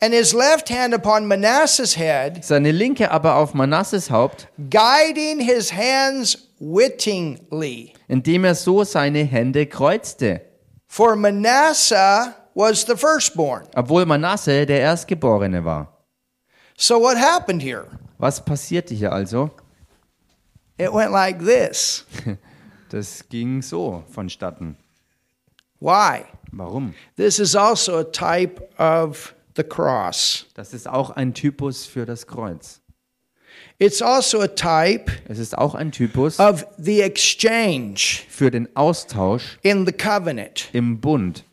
[0.04, 5.70] And his left hand upon Manasseh's head, Seine Linke aber auf Manasses Haupt, guiding his
[5.72, 7.94] hands wittingly.
[8.06, 10.42] indem er so seine Hände kreuzte,
[10.86, 13.66] For Manasseh was the firstborn.
[13.74, 15.88] obwohl Manasse der Erstgeborene war.
[16.76, 17.86] So what happened here?
[18.18, 19.50] Was passierte hier also?
[20.76, 22.04] It went like this.
[22.90, 24.76] Das ging so vonstatten.
[25.80, 26.26] Why?
[26.52, 26.94] Warum?
[27.16, 30.46] This is also a type of the cross.
[30.54, 32.80] Das ist auch ein Typus für das Kreuz.
[33.78, 37.96] It's also a type Es ist auch ein Typus of the exchange
[38.28, 40.68] für den Austausch in the covenant.
[40.72, 41.44] im Bund.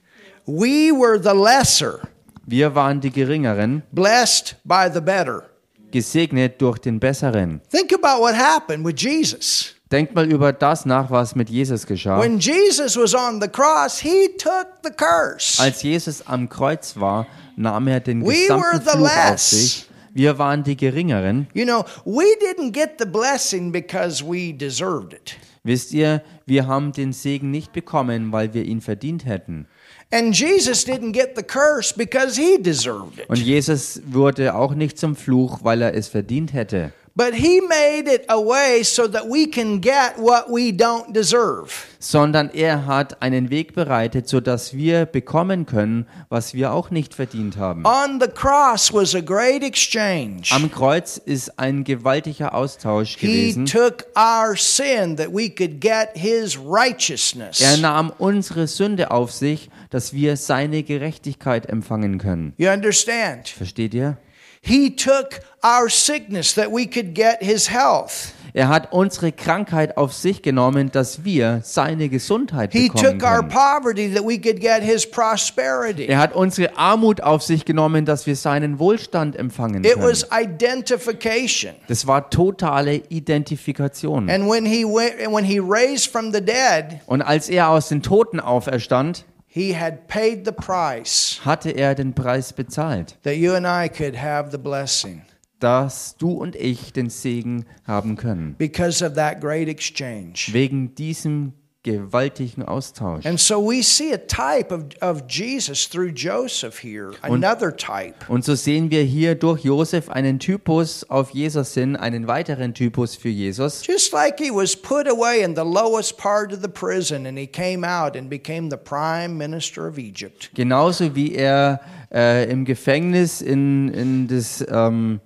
[0.45, 1.99] We were the lesser,
[2.45, 5.43] Wir waren die Geringeren, blessed by the better.
[5.91, 7.61] gesegnet durch den Besseren.
[7.69, 9.75] Think about what happened with Jesus.
[9.91, 12.19] Denkt mal über das nach, was mit Jesus geschah.
[12.19, 15.61] When Jesus was on the cross, he took the curse.
[15.61, 19.87] Als Jesus am Kreuz war, nahm er den We gesamten Fluch auf sich.
[20.13, 21.47] Wir waren die Geringeren.
[21.53, 25.37] You know, we didn't get the blessing because we deserved it.
[25.63, 29.67] Wisst ihr, wir haben den Segen nicht bekommen, weil wir ihn verdient hätten.
[30.11, 33.37] And Jesus didn't get the curse because he deserved Und.
[33.37, 36.91] Jesus wurde auch nicht zum Fluch, weil er es verdient hätte.
[37.13, 41.69] But he made it a way so that we can get what we don't deserve.
[41.99, 47.57] Sondern er hat einen Weg bereitet, sodass wir bekommen können, was wir auch nicht verdient
[47.57, 47.83] haben.
[47.85, 50.43] On the cross was a great exchange.
[50.51, 53.65] Am Kreuz ist ein gewaltiger Austausch He gewesen.
[53.65, 57.59] took our sin that we could get his righteousness.
[57.59, 62.53] Er nahm unsere Sünde auf sich, dass wir seine Gerechtigkeit empfangen können.
[62.57, 63.49] You understand?
[63.49, 64.15] Versteht ihr?
[64.63, 68.33] He took our sickness that we could get his health.
[68.53, 73.37] Er hat unsere Krankheit auf sich genommen, dass wir seine Gesundheit He bekommen took our
[73.39, 73.49] können.
[73.49, 76.05] poverty that we could get his prosperity.
[76.07, 80.03] Er hat unsere Armut auf sich genommen, dass wir seinen Wohlstand empfangen It können.
[80.05, 81.73] was identification.
[81.87, 84.29] Das war totale Identifikation.
[84.29, 87.87] And when he went and when he raised from the dead, Und als er aus
[87.87, 93.53] den Toten auferstand, he had paid the price hatte er den Preis bezahlt, that you
[93.53, 95.23] and I could have the blessing
[95.59, 98.55] dass du und ich den Segen haben können.
[98.57, 100.49] because of that great exchange.
[100.51, 101.53] Wegen diesem
[101.83, 103.25] gewaltigen Austausch.
[103.25, 108.15] And so we see a type of, of Jesus through Joseph here, another type.
[108.27, 113.15] Und so sehen wir hier durch Josef einen Typus auf Jesus hin, einen weiteren Typus
[113.15, 113.85] für Jesus.
[113.85, 117.47] Just like he was put away in the lowest part of the prison and he
[117.47, 120.51] came out and became the prime minister of Egypt.
[120.53, 121.81] Genauso wie er
[122.13, 125.19] äh, im Gefängnis in, in das, ähm,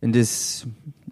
[0.00, 0.66] in das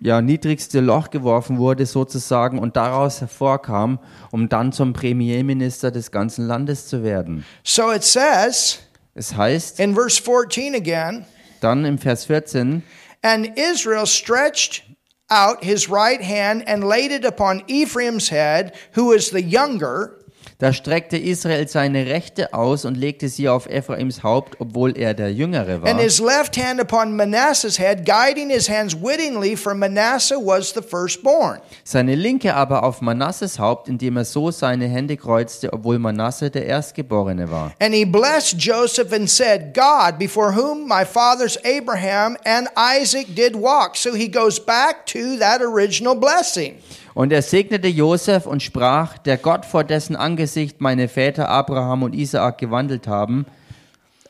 [0.05, 3.99] ja, niedrigste Loch geworfen wurde, sozusagen, und daraus hervorkam,
[4.31, 7.45] um dann zum Premierminister des ganzen Landes zu werden.
[7.62, 8.81] So it says
[9.14, 11.25] Es heißt in verse 14 again,
[11.61, 12.83] dann im Vers 14,
[13.23, 14.83] and Israel stretched
[15.31, 20.19] out his right hand and laid it upon Ephraim's head, who is the younger,
[20.59, 25.33] da streckte Israel seine Rechte aus und legte sie auf Ephraims Haupt, obwohl er der
[25.33, 25.90] Jüngere war.
[25.90, 30.81] and his left hand upon Manasseh's head, guiding his hands wittingly, for Manasseh was the
[30.83, 31.61] firstborn.
[31.83, 36.67] Seine Linke aber auf Manasses Haupt, indem er so seine Hände kreuzte, obwohl Manasse der
[36.67, 37.73] Erstgeborene war.
[37.81, 43.57] And he blessed Joseph and said, God, before whom my fathers Abraham and Isaac did
[43.57, 43.97] walk.
[43.97, 46.77] So he goes back to that original blessing.
[47.14, 52.14] Und er segnete Josef und sprach, der Gott, vor dessen Angesicht meine Väter Abraham und
[52.14, 53.46] Isaak gewandelt haben.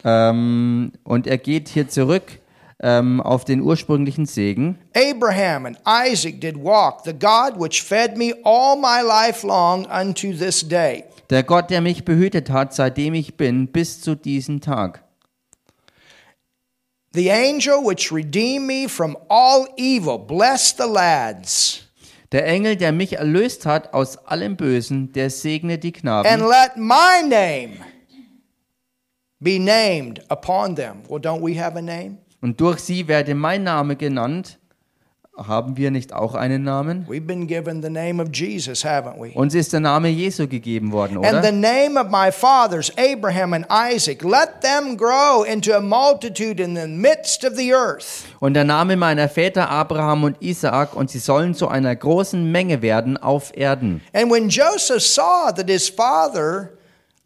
[0.04, 2.40] Ähm, und er geht hier zurück
[2.82, 4.78] ähm, auf den ursprünglichen Segen.
[4.94, 10.32] Abraham and Isaac did walk, the God which fed me all my life long unto
[10.32, 11.04] this day.
[11.30, 15.02] Der Gott, der mich behütet hat, seitdem ich bin, bis zu diesem Tag.
[17.14, 21.83] The angel which redeemed me from all evil, bless the lads,
[22.34, 26.40] Der Engel, der mich erlöst hat aus allem Bösen, der segne die and Knaben.
[26.40, 27.76] let my name
[29.38, 31.04] be named upon them.
[31.08, 32.18] Well, don't we have a name?
[32.40, 34.58] Und durch sie werde mein Name genannt
[35.36, 37.06] Haben wir nicht auch einen Namen?
[37.08, 39.32] We've been given the name of Jesus, haven't we?
[39.34, 41.52] Uns ist der Name Jesu gegeben worden, And the oder?
[41.52, 46.86] name of my fathers, Abraham and Isaac, let them grow into a multitude in the
[46.86, 48.22] midst of the earth.
[48.38, 52.80] Und der Name meiner Väter Abraham und Isaak, und sie sollen zu einer großen Menge
[52.80, 54.02] werden auf Erden.
[54.12, 56.74] And when Joseph saw that his father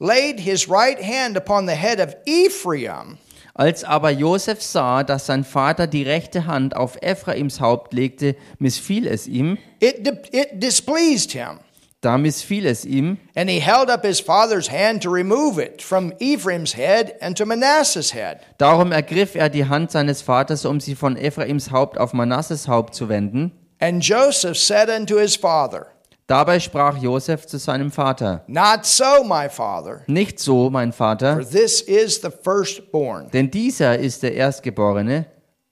[0.00, 3.18] laid his right hand upon the head of Ephraim,
[3.58, 9.04] Als aber Josef sah, dass sein Vater die rechte Hand auf Ephraims Haupt legte, missfiel
[9.08, 11.58] es ihm, it, it displeased him.
[12.00, 16.12] da missfiel es ihm, And he held up his father's hand to remove it from
[16.20, 18.38] Ephraim's head and to Manasseh's head.
[18.58, 22.94] darum ergriff er die Hand seines Vaters, um sie von Ephraims Haupt auf Manasses Haupt
[22.94, 23.50] zu wenden.
[23.80, 25.88] And Joseph said unto his father,
[26.28, 31.40] Dabei sprach Josef zu seinem Vater, Not so, my father, nicht so, mein for Vater,
[31.40, 33.30] this is the firstborn.
[33.30, 35.24] denn dieser ist der Erstgeborene,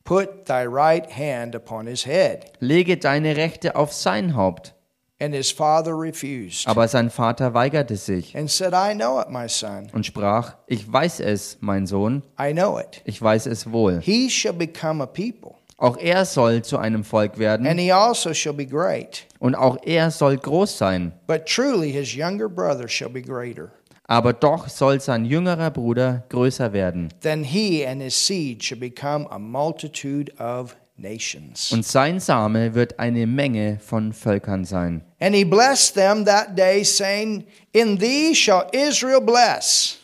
[0.05, 2.53] Put thy right hand upon his head.
[2.61, 4.73] lege deine Rechte auf sein Haupt.
[5.21, 9.49] And his father refused Aber sein Vater weigerte sich and said, I know it, my
[9.51, 9.91] son.
[9.93, 13.03] und sprach, ich weiß es, mein Sohn, I know it.
[13.05, 14.01] ich weiß es wohl.
[14.01, 18.33] He shall become a people, Auch er soll zu einem Volk werden and he also
[18.33, 19.27] shall be great.
[19.39, 21.13] und auch er soll groß sein.
[21.27, 23.71] But truly his younger brother shall be greater.
[24.09, 27.09] Aber doch soll sein jüngerer Bruder größer werden.
[27.21, 31.71] Then he and his seed shall become a multitude of nations.
[31.73, 35.03] Und sein Same wird eine Menge von Völkern sein.
[35.21, 39.99] And he blessed them that day, saying, In thee shall Israel bless.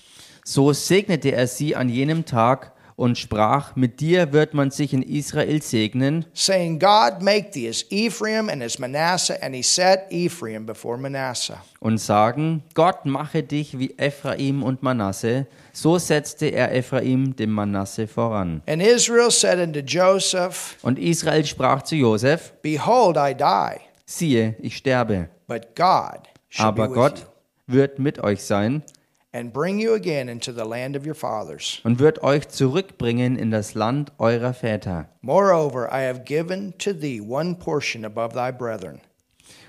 [0.44, 5.02] So segnete er sie an jenem Tag und sprach, mit dir wird man sich in
[5.02, 6.24] Israel segnen.
[6.34, 9.36] saying, God make thee as Ephraim and as Manasseh.
[9.42, 11.56] And he set Ephraim before Manasseh.
[11.80, 15.48] und sagen, Gott mache dich wie Ephraim und Manasse.
[15.72, 18.62] So setzte er Ephraim dem Manasse voran.
[18.68, 24.76] And Israel said unto Joseph, Und Israel sprach zu Josef, Behold, I die, siehe, ich
[24.76, 27.26] sterbe, but God shall aber Gott
[27.66, 28.84] wird mit euch sein
[29.32, 31.80] and bring you again into the land of your fathers.
[31.84, 35.08] und wird euch zurückbringen in das Land eurer Väter.
[35.22, 39.00] Moreover, I have given to thee one portion above thy brethren.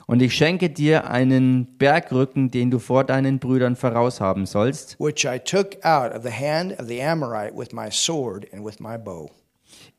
[0.06, 5.40] Und ich schenke dir einen Bergrücken, den du vor deinen Brüdern voraushaben sollst, which I
[5.40, 9.30] took out of the hand of the Amorite with my sword and with my bow.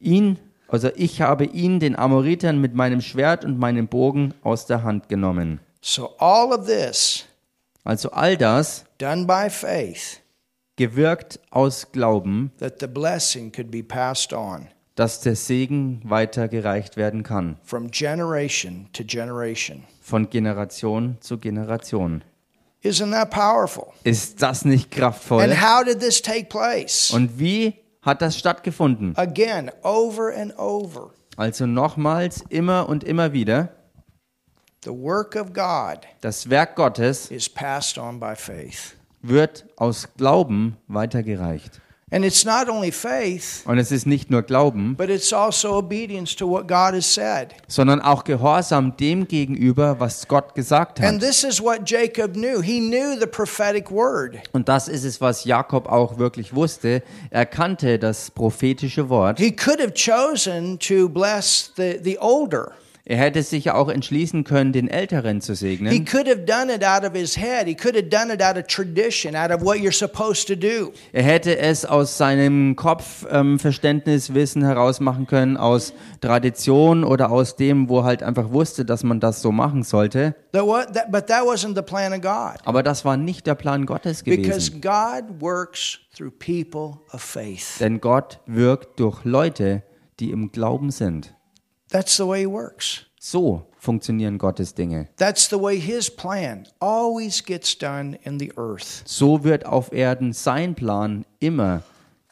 [0.00, 4.82] ihn, also ich habe ihn den Amoritern mit meinem Schwert und meinem Bogen aus der
[4.82, 5.60] Hand genommen.
[5.80, 7.24] So all of this
[7.84, 10.20] Also all das done by faith,
[10.76, 17.22] gewirkt aus Glauben, that the blessing could be passed on dass der Segen weitergereicht werden
[17.24, 19.84] kann, from generation to generation.
[20.00, 22.22] von Generation zu Generation.
[22.82, 23.88] Isn't that powerful?
[24.04, 25.56] Ist das nicht And kraftvoll?
[25.60, 27.10] how did this take place?
[27.10, 29.16] Und wie hat das stattgefunden?
[29.16, 31.10] Again, over and over.
[31.36, 33.70] Also nochmals, immer und immer wieder,
[34.73, 34.73] The work of God
[36.20, 38.94] das Werk Gottes is passed on by faith.
[39.22, 41.80] wird aus Glauben weitergereicht.
[42.10, 46.36] And it's not only faith, Und es ist nicht nur Glauben, but it's also obedience
[46.36, 47.48] to what God has said.
[47.66, 51.20] sondern auch Gehorsam dem gegenüber, was Gott gesagt And hat.
[51.28, 52.60] this is what Jacob knew.
[52.62, 54.36] He knew the prophetic word.
[54.52, 57.02] Und das ist es, was Jakob auch wirklich wusste.
[57.30, 59.40] Er kannte das prophetische Wort.
[59.40, 62.72] He could have chosen to bless the, the older.
[63.06, 66.04] Er hätte sich auch entschließen können, den Älteren zu He segnen.
[66.06, 67.66] could have done it out of his head.
[67.66, 70.90] He could have done it out of tradition, out of what you're supposed to do.
[71.12, 77.90] Er hätte es aus seinem Kopfverständnis, Wissen heraus machen können, aus Tradition oder aus dem,
[77.90, 80.34] wo er halt einfach wusste, dass man das so machen sollte.
[80.52, 82.58] But that wasn't the plan of God.
[82.64, 84.80] Aber das war nicht der Plan Gottes Because gewesen.
[84.80, 87.78] God works through people of faith.
[87.80, 89.82] Denn Gott wirkt durch Leute,
[90.20, 91.34] die im Glauben sind.
[91.90, 93.06] That's the way He works.
[93.18, 95.08] So funktionieren Gottes Dinge.
[95.16, 99.02] That's the way His plan always gets done in the earth.
[99.06, 101.82] So wird auf Erden sein Plan immer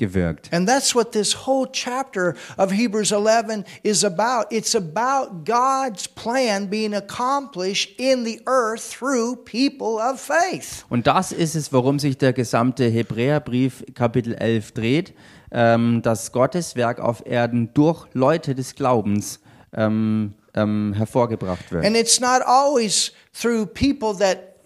[0.02, 0.52] gewirkt.
[0.52, 4.46] And that's what this whole chapter of Hebrews 11 is about.
[4.50, 10.84] It's about God's plan being accomplished in the earth through people of faith.
[10.88, 15.14] Und das ist es, worum sich der gesamte Hebräerbrief Kapitel 11 dreht,
[15.52, 19.40] ähm, dass Gottes Werk auf Erden durch Leute des Glaubens
[19.74, 21.84] ähm, ähm, hervorgebracht wird.
[21.84, 24.56] And it's not always through people that,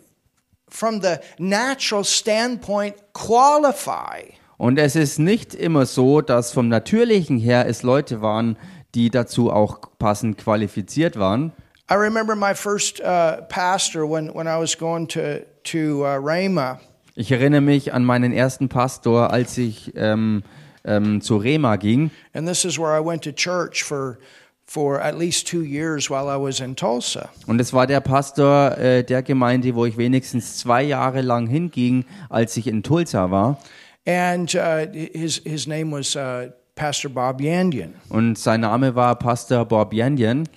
[0.69, 4.35] from the natural standpoint, qualify.
[4.59, 8.57] Und es ist nicht immer so, dass vom Natürlichen her es Leute waren,
[8.95, 11.53] die dazu auch passend qualifiziert waren.
[11.89, 16.81] I remember my first uh, pastor when, when I was going to, to uh, Rhema.
[17.15, 20.43] Ich erinnere mich an meinen ersten Pastor, als ich ähm,
[20.85, 22.11] ähm, zu Rema ging.
[22.35, 24.19] And this is where I went to church for
[24.67, 27.31] for at least two years while I was in Tulsa.
[27.47, 32.05] Und es war der Pastor äh, der Gemeinde, wo ich wenigstens zwei Jahre lang hinging,
[32.29, 33.59] als ich in Tulsa war.
[34.07, 37.95] And uh, his, his name was uh, Pastor Bob Yandian.
[38.09, 40.49] Und sein Name war Pastor Bob Yandian.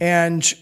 [0.00, 0.56] And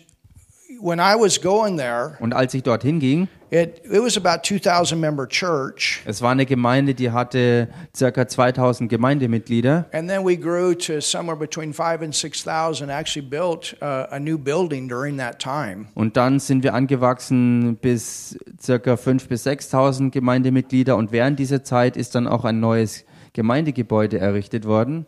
[0.81, 4.99] when I was going there, Und als ich dorthin ging, it, it was about 2,000
[5.01, 6.01] member church.
[6.05, 9.87] es war eine Gemeinde, die hatte circa 2000 Gemeindemitglieder.
[9.93, 14.39] And then we grew to somewhere between five and 6,000, actually built uh, a new
[14.39, 15.87] building during that time.
[15.95, 20.97] Und dann sind wir angewachsen bis circa 5.000 bis 6.000 Gemeindemitglieder.
[20.97, 25.07] Und während dieser Zeit ist dann auch ein neues Gemeindegebäude errichtet worden.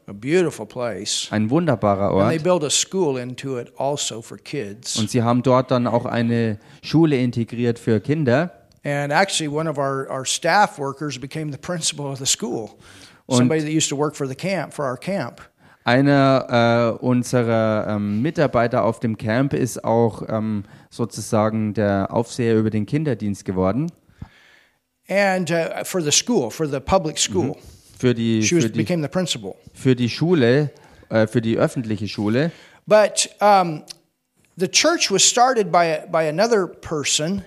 [1.30, 2.24] Ein wunderbarer Ort.
[4.86, 5.00] also.
[5.00, 8.52] Und sie haben dort dann auch eine Schule integriert für Kinder.
[8.82, 12.70] And actually, one of our, our staff workers became the principal of the school.
[13.28, 15.42] Somebody that used to work for the camp, for our camp.
[15.84, 22.70] Einer äh, unserer ähm, Mitarbeiter auf dem Camp ist auch ähm, sozusagen der Aufseher über
[22.70, 23.90] den Kinderdienst geworden.
[25.08, 27.56] And uh, for the school, for the public school.
[28.00, 29.54] Für die, She was, für die, became the principal.
[29.74, 30.70] für die Schule,
[31.10, 32.50] äh, für die öffentliche Schule.
[32.86, 33.82] But um,
[34.56, 37.42] the church was started by, by another person,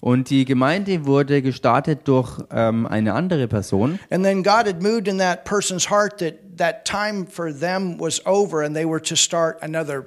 [0.00, 4.00] Und die Gemeinde wurde gestartet durch ähm, eine andere Person.
[4.10, 8.20] and then God had moved in that person's heart that that time for them was
[8.26, 10.04] over and they were to start another.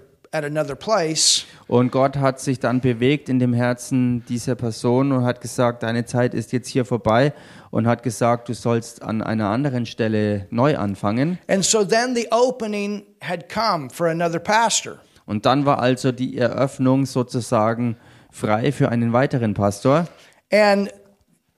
[1.67, 6.05] Und Gott hat sich dann bewegt in dem Herzen dieser Person und hat gesagt, deine
[6.05, 7.33] Zeit ist jetzt hier vorbei
[7.71, 11.39] und hat gesagt, du sollst an einer anderen Stelle neu anfangen.
[11.47, 14.99] And so then the opening had come for another pastor.
[15.25, 17.97] Und dann war also die Eröffnung sozusagen
[18.31, 20.07] frei für einen weiteren Pastor.
[20.51, 20.89] And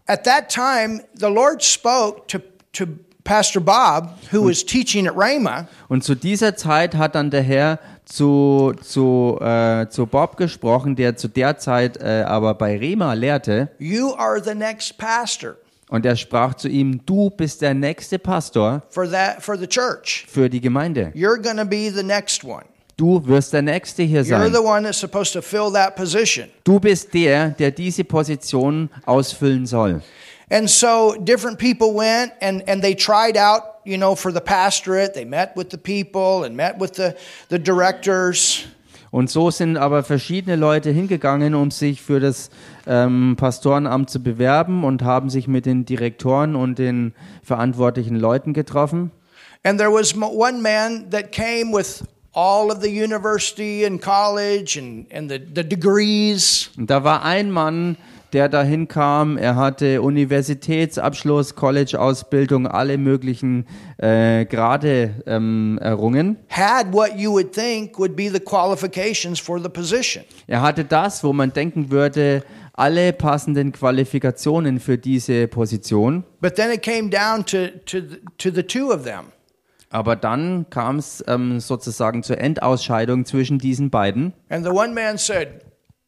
[0.06, 2.40] at that time, the Lord spoke to,
[2.74, 2.86] to
[3.28, 7.80] Pastor Bob, who was teaching at Rhema, Und zu dieser Zeit hat dann der Herr
[8.08, 13.70] zu, zu, äh, zu Bob gesprochen, der zu der Zeit äh, aber bei Rema lehrte.
[13.80, 15.56] You are the next pastor
[15.90, 20.26] Und er sprach zu ihm, du bist der nächste Pastor for that for the church.
[20.30, 21.12] für die Gemeinde.
[21.16, 22.64] You're to be the next one.
[22.98, 24.52] Du wirst der Nächste hier You're sein.
[24.54, 26.48] the one that's supposed to fill that position.
[26.64, 30.02] Du bist der, der diese Position ausfüllen soll.
[30.50, 35.14] And so different people went and, and they tried out, you know, for the pastorate.
[35.14, 37.16] They met with the people and met with the,
[37.50, 38.66] the directors.
[39.12, 42.50] Und so sind aber verschiedene Leute hingegangen, um sich für das
[42.86, 49.12] ähm, Pastorenamt zu bewerben und haben sich mit den Direktoren und den verantwortlichen Leuten getroffen.
[49.64, 55.12] And there was one man that came with all of the university and college and,
[55.12, 56.70] and the, the degrees.
[56.78, 57.98] Und da war ein Mann,
[58.34, 59.38] der dahin kam.
[59.38, 63.66] Er hatte Universitätsabschluss, College-Ausbildung, alle möglichen
[63.98, 66.38] äh, Grade ähm, errungen.
[66.50, 70.24] had what you would think would be the qualifications for the position.
[70.48, 76.24] Er hatte das, wo man denken würde, alle passenden Qualifikationen für diese Position.
[76.42, 79.32] But then it came down to, to, the, to the two of them.
[79.90, 84.34] Aber dann kam es ähm, sozusagen zur Endausscheidung zwischen diesen beiden.
[84.50, 85.62] And the one man said,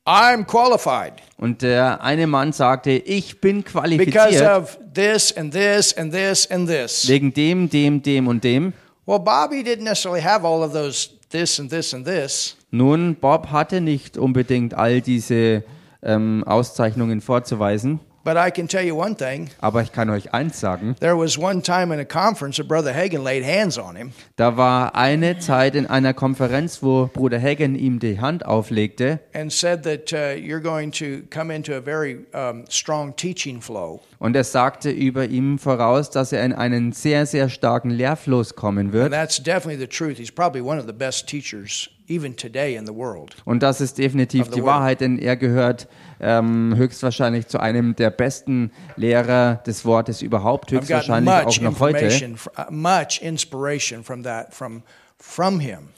[0.06, 5.94] I'm qualified Und der eine Mann sagte, ich bin because qualifiziert of this and this
[5.94, 7.08] and this and this.
[7.08, 8.74] wegen dem, dem, dem und dem.
[9.06, 12.58] Well, Bobby didn't necessarily have all of those this and this and this.
[12.72, 15.64] Nun, Bob hatte nicht unbedingt all diese
[16.04, 18.00] ähm, Auszeichnungen vorzuweisen,
[18.32, 19.50] But I can tell you one thing.
[19.60, 20.96] aber ich kann euch eins sagen.
[21.00, 24.12] There was one time in a conference that Brother Hagan laid hands on him.
[24.36, 29.52] Da war eine Zeit in einer Konferenz, wo Bruder Hagen ihm die Hand auflegte and
[29.52, 34.00] said that uh, you're going to come into a very um, strong teaching flow.
[34.20, 38.88] und er sagte über ihm voraus, dass er in einen sehr, sehr starken Lehrfluss kommen
[38.88, 39.12] And wird.
[39.12, 40.18] that's definitely the truth.
[40.18, 43.36] He's probably one of the best teachers even today in the world.
[43.46, 44.64] Und das ist definitiv die.
[44.64, 45.88] Wahrheit, denn er gehört
[46.20, 52.08] ähm, höchstwahrscheinlich zu einem der besten Lehrer des Wortes überhaupt, höchstwahrscheinlich auch noch heute.
[52.08, 52.72] uh,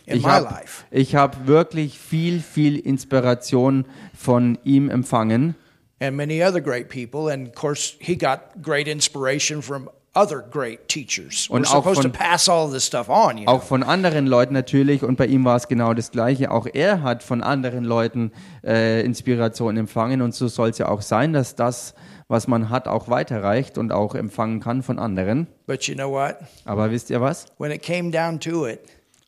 [0.05, 0.83] Ich my habe life.
[1.15, 3.85] hab wirklich viel, viel Inspiration
[4.15, 5.55] von ihm empfangen.
[6.01, 7.29] and many other great people.
[7.29, 11.47] And of course, he got great inspiration from other great teachers.
[11.49, 13.53] We're Und auch supposed to von- pass all this stuff on, you know.
[13.53, 16.51] Auch von anderen Leuten natürlich und bei ihm war es genau das Gleiche.
[16.51, 18.31] Auch er hat von anderen Leuten
[18.63, 21.93] äh, Inspiration empfangen und so soll es ja auch sein, dass das,
[22.27, 25.47] was man hat, auch weiterreicht und auch empfangen kann von anderen.
[25.65, 26.35] But you know what?
[26.65, 27.45] Aber wisst ihr was?
[27.57, 28.79] When it came down to it,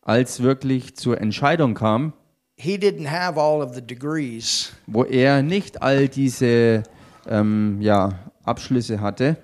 [0.01, 2.11] Als wirklich zur Entscheidung kam,
[2.57, 6.83] he didn't have all of the degrees, wo er nicht all diese
[7.29, 8.09] ähm, ja,
[8.43, 9.37] Abschlüsse hatte,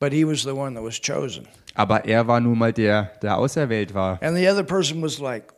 [0.00, 1.46] but he was the one that was chosen.
[1.74, 4.18] aber er war nun mal der, der auserwählt war.
[4.22, 5.52] And the other person was like,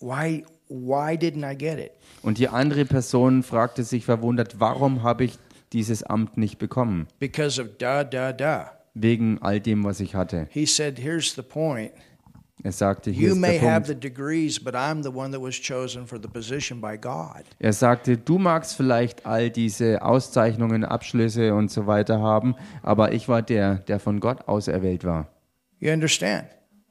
[0.00, 1.92] why why didn't I get it?
[2.22, 5.38] Und die andere Person fragte sich verwundert, warum habe ich
[5.72, 7.06] dieses Amt nicht bekommen?
[7.18, 8.72] Because of da da da.
[8.94, 10.48] Wegen all dem, was ich hatte.
[10.50, 11.92] He said, here's the point.
[12.62, 14.04] Er sagte, hier You ist may der have the Punkt.
[14.04, 17.44] degrees, but I'm the one that was chosen for the position by God.
[17.58, 23.28] Er sagte, du magst vielleicht all diese Auszeichnungen, Abschlüsse und so weiter haben, aber ich
[23.28, 25.28] war der, der von Gott auserwählt war.
[25.78, 26.44] You understand?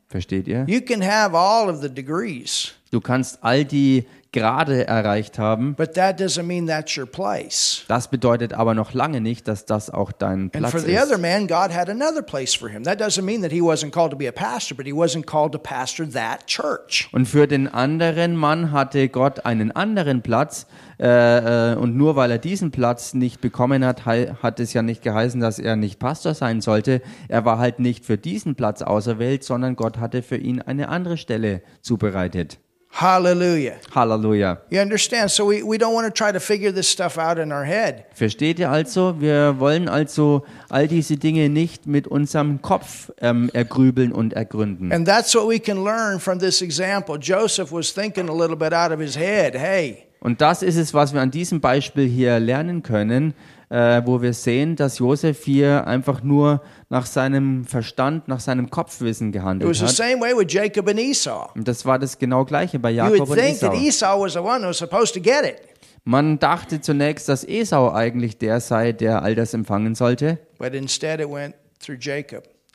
[0.07, 0.65] Versteht ihr?
[0.67, 5.75] You can have all of the degrees, Du kannst all die Grade erreicht haben.
[5.75, 7.83] but that doesn't mean that's your place.
[7.87, 11.21] Das bedeutet aber noch lange nicht, dass das auch dein Platz for the other ist.
[11.21, 12.83] man, God had another place for him.
[12.83, 15.53] That doesn't mean that he wasn't called to be a pastor, but he wasn't called
[15.53, 17.09] to pastor that church.
[17.11, 20.67] Und für den anderen Mann hatte Gott einen anderen Platz.
[20.99, 25.01] Äh, äh, und nur weil er diesen Platz nicht bekommen hat, hat es ja nicht
[25.01, 27.01] geheißen, dass er nicht Pastor sein sollte.
[27.29, 31.17] Er war halt nicht für diesen Platz auserwählt, sondern Gott hatte für ihn eine andere
[31.17, 32.59] Stelle zubereitet.
[32.91, 33.75] Hallelujah.
[33.93, 34.57] Halleluja.
[34.69, 35.29] You understand?
[35.31, 38.05] So we, we don't want to try to figure this stuff out in our head.
[38.13, 39.15] Versteht ihr also?
[39.21, 44.91] Wir wollen also all diese Dinge nicht mit unserem Kopf ähm, ergrübeln und ergründen.
[44.91, 47.17] And that's what we can learn from this example.
[47.17, 49.55] Joseph was thinking a little bit out of his head.
[49.55, 53.33] Hey, Und das ist es, was wir an diesem Beispiel hier lernen können,
[53.69, 59.31] äh, wo wir sehen, dass Josef hier einfach nur nach seinem Verstand, nach seinem Kopfwissen
[59.31, 59.99] gehandelt hat.
[61.55, 63.71] Und das war das genau gleiche bei Jakob und Esau.
[66.05, 70.39] Man dachte zunächst, dass Esau eigentlich der sei, der all das empfangen sollte.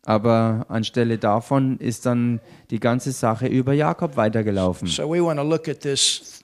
[0.07, 2.41] Aber anstelle davon ist dann
[2.71, 4.87] die ganze Sache über Jakob weitergelaufen.
[4.87, 6.44] So we want to look at this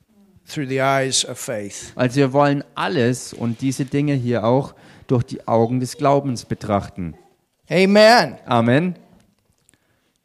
[0.50, 1.92] through the eyes of faith.
[1.94, 4.74] Also wir wollen alles und diese Dinge hier auch
[5.06, 7.14] durch die Augen des Glaubens betrachten.
[7.68, 8.38] Amen.
[8.46, 8.96] Amen.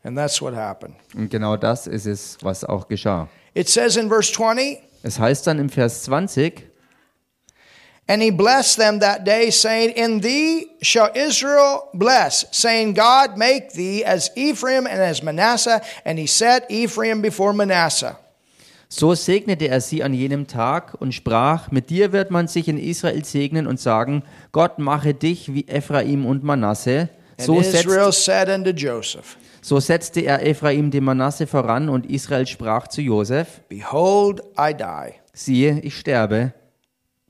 [0.03, 0.95] And that's what happened.
[1.15, 3.27] Und genau das ist es, was auch geschah.
[3.53, 6.63] It says in verse 20, Es heißt dann im Vers 20,
[8.07, 13.73] And he blessed them that day, saying, In thee shall Israel bless, saying, God make
[13.73, 15.81] thee as Ephraim and as Manasseh.
[16.05, 18.15] And he set Ephraim before Manasseh.
[18.89, 22.77] So segnete er sie an jenem Tag und sprach, mit dir wird man sich in
[22.77, 27.09] Israel segnen und sagen, Gott mache dich wie Ephraim und Manasse.
[27.37, 32.47] So, Israel setzt, said unto Joseph, so setzte er Ephraim dem Manasse voran und Israel
[32.47, 36.53] sprach zu Josef, Behold, I die, siehe, ich sterbe,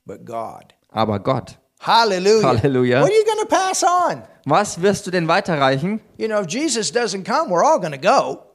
[0.04, 0.74] but God.
[0.90, 1.58] aber Gott.
[1.80, 2.42] Hallelujah.
[2.42, 3.00] Hallelujah.
[3.02, 4.22] What are you going to pass on?
[4.44, 6.00] Was wirst du denn weiterreichen?
[6.18, 8.45] You know, if Jesus doesn't come, we're all going to go.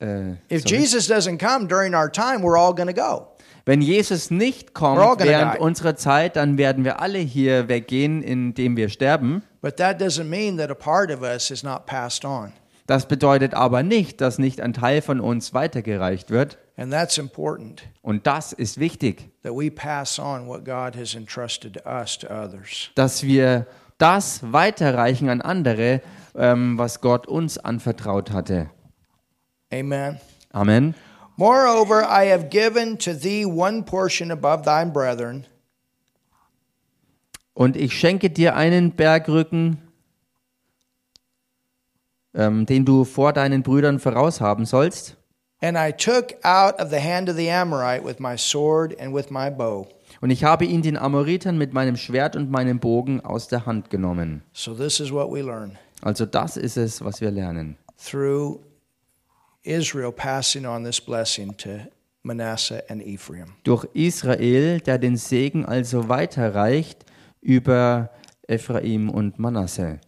[0.00, 0.76] Äh, If sorry.
[0.78, 3.28] Jesus doesn't come during our time, we're all going to go.
[3.64, 5.58] Wenn Jesus nicht kommt während die.
[5.58, 9.42] unserer Zeit, dann werden wir alle hier weggehen, indem wir sterben.
[9.60, 12.52] But that doesn't mean that a part of us is not passed on.
[12.86, 16.58] Das bedeutet aber nicht, dass nicht ein Teil von uns weitergereicht wird.
[16.76, 21.74] And that's important Und das ist wichtig, that we pass on what God has entrusted
[21.82, 22.90] to us to others.
[22.94, 23.66] dass wir
[23.98, 26.02] das weiterreichen an andere,
[26.36, 28.70] ähm, was Gott uns anvertraut hatte.
[29.72, 30.20] Amen.
[30.52, 30.94] Amen.
[31.36, 35.44] Moreover, I have given to thee one portion above thine brethren,
[37.54, 39.78] Und ich schenke dir einen Bergrücken,
[42.34, 45.16] ähm, den du vor deinen Brüdern voraushaben sollst.
[45.62, 49.30] and I took out of the hand of the Amorite with my sword and with
[49.30, 49.88] my bow.
[50.20, 53.88] Und ich habe ihn den Amoritern mit meinem Schwert und meinem Bogen aus der Hand
[53.90, 54.42] genommen.
[54.52, 57.76] So this is what we learn Also das ist es, was wir lernen.
[57.98, 58.60] through
[59.66, 61.80] Israel passing on this blessing to
[62.22, 63.54] Manasseh and Ephraim.
[63.64, 67.04] Durch Israel, der den Segen also weiterreicht
[67.40, 68.10] über
[68.48, 70.00] Ephraim und Manasse.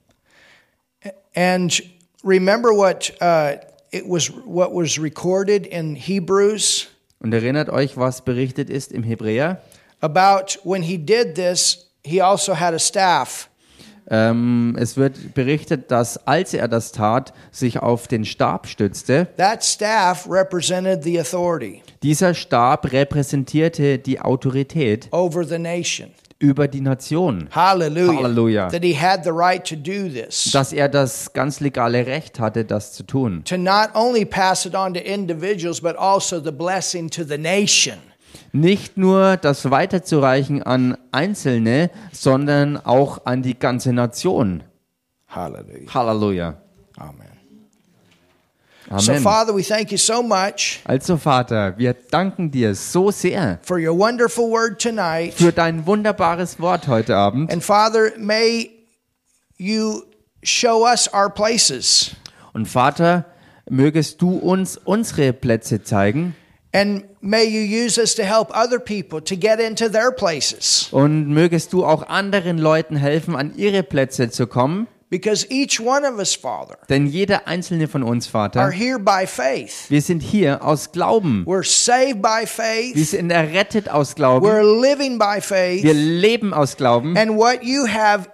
[1.34, 1.80] And
[2.24, 3.56] remember what uh,
[3.92, 6.88] it was what was recorded in Hebrews
[7.20, 9.60] Und erinnert euch, was berichtet ist im Hebräer?
[10.00, 13.47] about when he did this, he also had a staff.
[14.10, 19.28] Ähm, es wird berichtet, dass als er das tat, sich auf den Stab stützte.
[19.36, 26.10] That staff represented the authority Dieser Stab repräsentierte die Autorität over the nation.
[26.38, 27.48] über die Nation.
[27.50, 28.22] Hallelujah.
[28.22, 28.68] Hallelujah.
[28.68, 30.50] That he had the right to do this.
[30.52, 33.42] Dass er das ganz legale Recht hatte, das zu tun.
[33.44, 37.98] To not only pass it on to individuals, but also the blessing to the nation.
[38.52, 44.62] Nicht nur das weiterzureichen an Einzelne, sondern auch an die ganze Nation.
[45.28, 45.92] Hallelujah.
[45.94, 46.54] Halleluja.
[46.96, 47.28] Amen.
[48.96, 49.22] So, Amen.
[49.22, 53.98] Father, we thank you so much Also Vater, wir danken dir so sehr for your
[53.98, 55.34] wonderful word tonight.
[55.34, 57.52] für dein wunderbares Wort heute Abend.
[57.52, 58.70] And Father, may
[59.58, 60.04] you
[60.42, 62.12] show us our places.
[62.54, 63.26] Und Vater,
[63.68, 66.34] mögest du uns unsere Plätze zeigen
[66.72, 70.88] And may you use us to help other people to get into their places.
[70.92, 74.86] und mögest du auch anderen Leuten helfen, an ihre Plätze zu kommen.
[75.10, 79.26] Because each one of us, Father, Denn jeder einzelne von uns, are Vater, here by
[79.26, 79.86] faith.
[79.88, 81.44] wir sind hier aus Glauben.
[81.46, 83.08] We're saved by Wir faith.
[83.08, 84.44] sind errettet aus Glauben.
[84.46, 85.82] We're living by Wir faith.
[85.94, 87.16] leben aus Glauben.
[87.16, 88.28] And what you have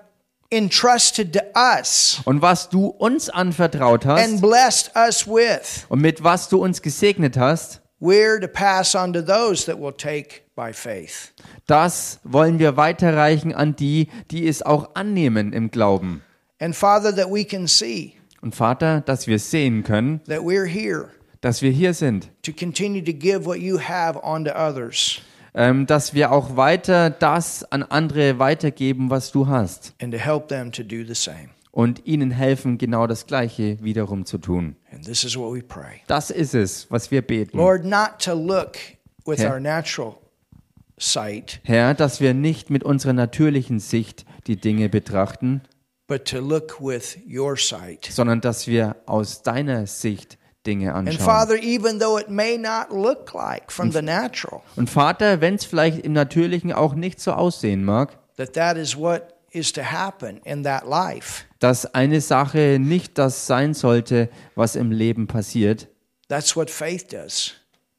[0.50, 6.24] entrusted to us Und was du uns anvertraut and hast blessed us with, und mit
[6.24, 10.72] was du uns gesegnet hast, we're to pass on to those that will take by
[10.72, 11.32] faith.
[11.66, 16.22] das wollen wir weiterreichen an die, die es auch annehmen im Glauben.
[16.60, 21.08] And Father, that we can see Und Vater, dass wir sehen können, that we're here
[21.40, 25.20] dass wir hier sind, to continue to give what you have on to others
[25.54, 30.48] ähm, dass wir auch weiter das an andere weitergeben, was du hast and to help
[30.48, 31.53] them to do the same.
[31.74, 34.76] Und ihnen helfen, genau das Gleiche wiederum zu tun.
[34.92, 36.02] And this is what we pray.
[36.06, 37.58] Das ist es, was wir beten.
[37.58, 38.76] Lord, not to look
[39.26, 39.52] with Yeah.
[39.52, 40.14] our natural
[40.98, 45.62] sight, Herr, dass wir nicht mit unserer natürlichen Sicht die Dinge betrachten,
[46.06, 48.04] but to look with your sight.
[48.10, 51.24] sondern dass wir aus deiner Sicht Dinge And anschauen.
[51.26, 55.64] Father, even though it may not look like from the natural, Und Vater, wenn es
[55.64, 60.38] vielleicht im Natürlichen auch nicht so aussehen mag, that that is what is to happen
[60.44, 61.44] in that life.
[61.64, 65.88] Dass eine Sache nicht das sein sollte, was im Leben passiert,
[66.28, 67.54] That's what faith does.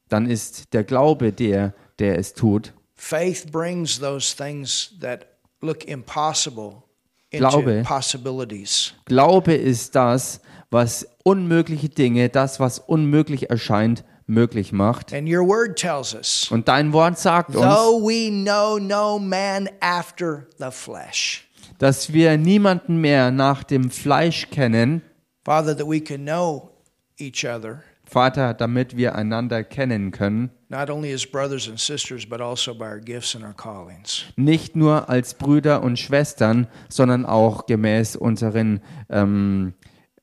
[0.10, 2.74] dann ist der Glaube der, der es tut.
[2.96, 5.26] Faith brings those things that
[5.62, 6.84] look impossible
[7.32, 7.84] into Glaube.
[7.84, 8.94] possibilities.
[9.06, 15.12] Glaube ist das, was unmögliche Dinge, das, was unmöglich erscheint, möglich macht.
[15.14, 19.70] And your word tells us, Und dein Wort sagt uns, though we know no man
[19.82, 21.48] after the flesh,
[21.78, 25.02] dass wir niemanden mehr nach dem Fleisch kennen,
[25.44, 26.72] Father, that we can know
[27.20, 32.40] each other, Vater, damit wir einander kennen können, not only as brothers and sisters, but
[32.42, 34.26] also by our gifts and our callings.
[34.36, 39.74] nicht nur als Brüder und Schwestern, sondern auch gemäß unseren ähm,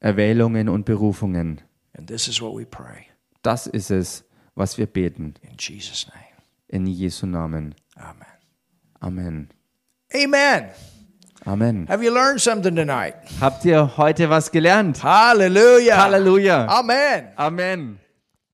[0.00, 1.60] Erwählungen und Berufungen.
[1.96, 3.06] And this is what we pray
[3.42, 4.24] Das ist es,
[4.54, 5.34] was wir beten.
[5.42, 6.18] in Jesus' name.
[6.68, 7.74] In Jesu Namen.
[7.96, 8.26] Amen.
[9.00, 9.48] Amen.
[10.14, 10.70] Amen.
[11.46, 11.86] Amen.
[11.88, 13.14] Have you learned something tonight?
[13.40, 15.02] Habt ihr heute was gelernt?
[15.02, 15.96] Hallelujah.
[15.96, 16.66] Halleluja.
[16.68, 17.28] Amen.
[17.36, 17.98] Amen.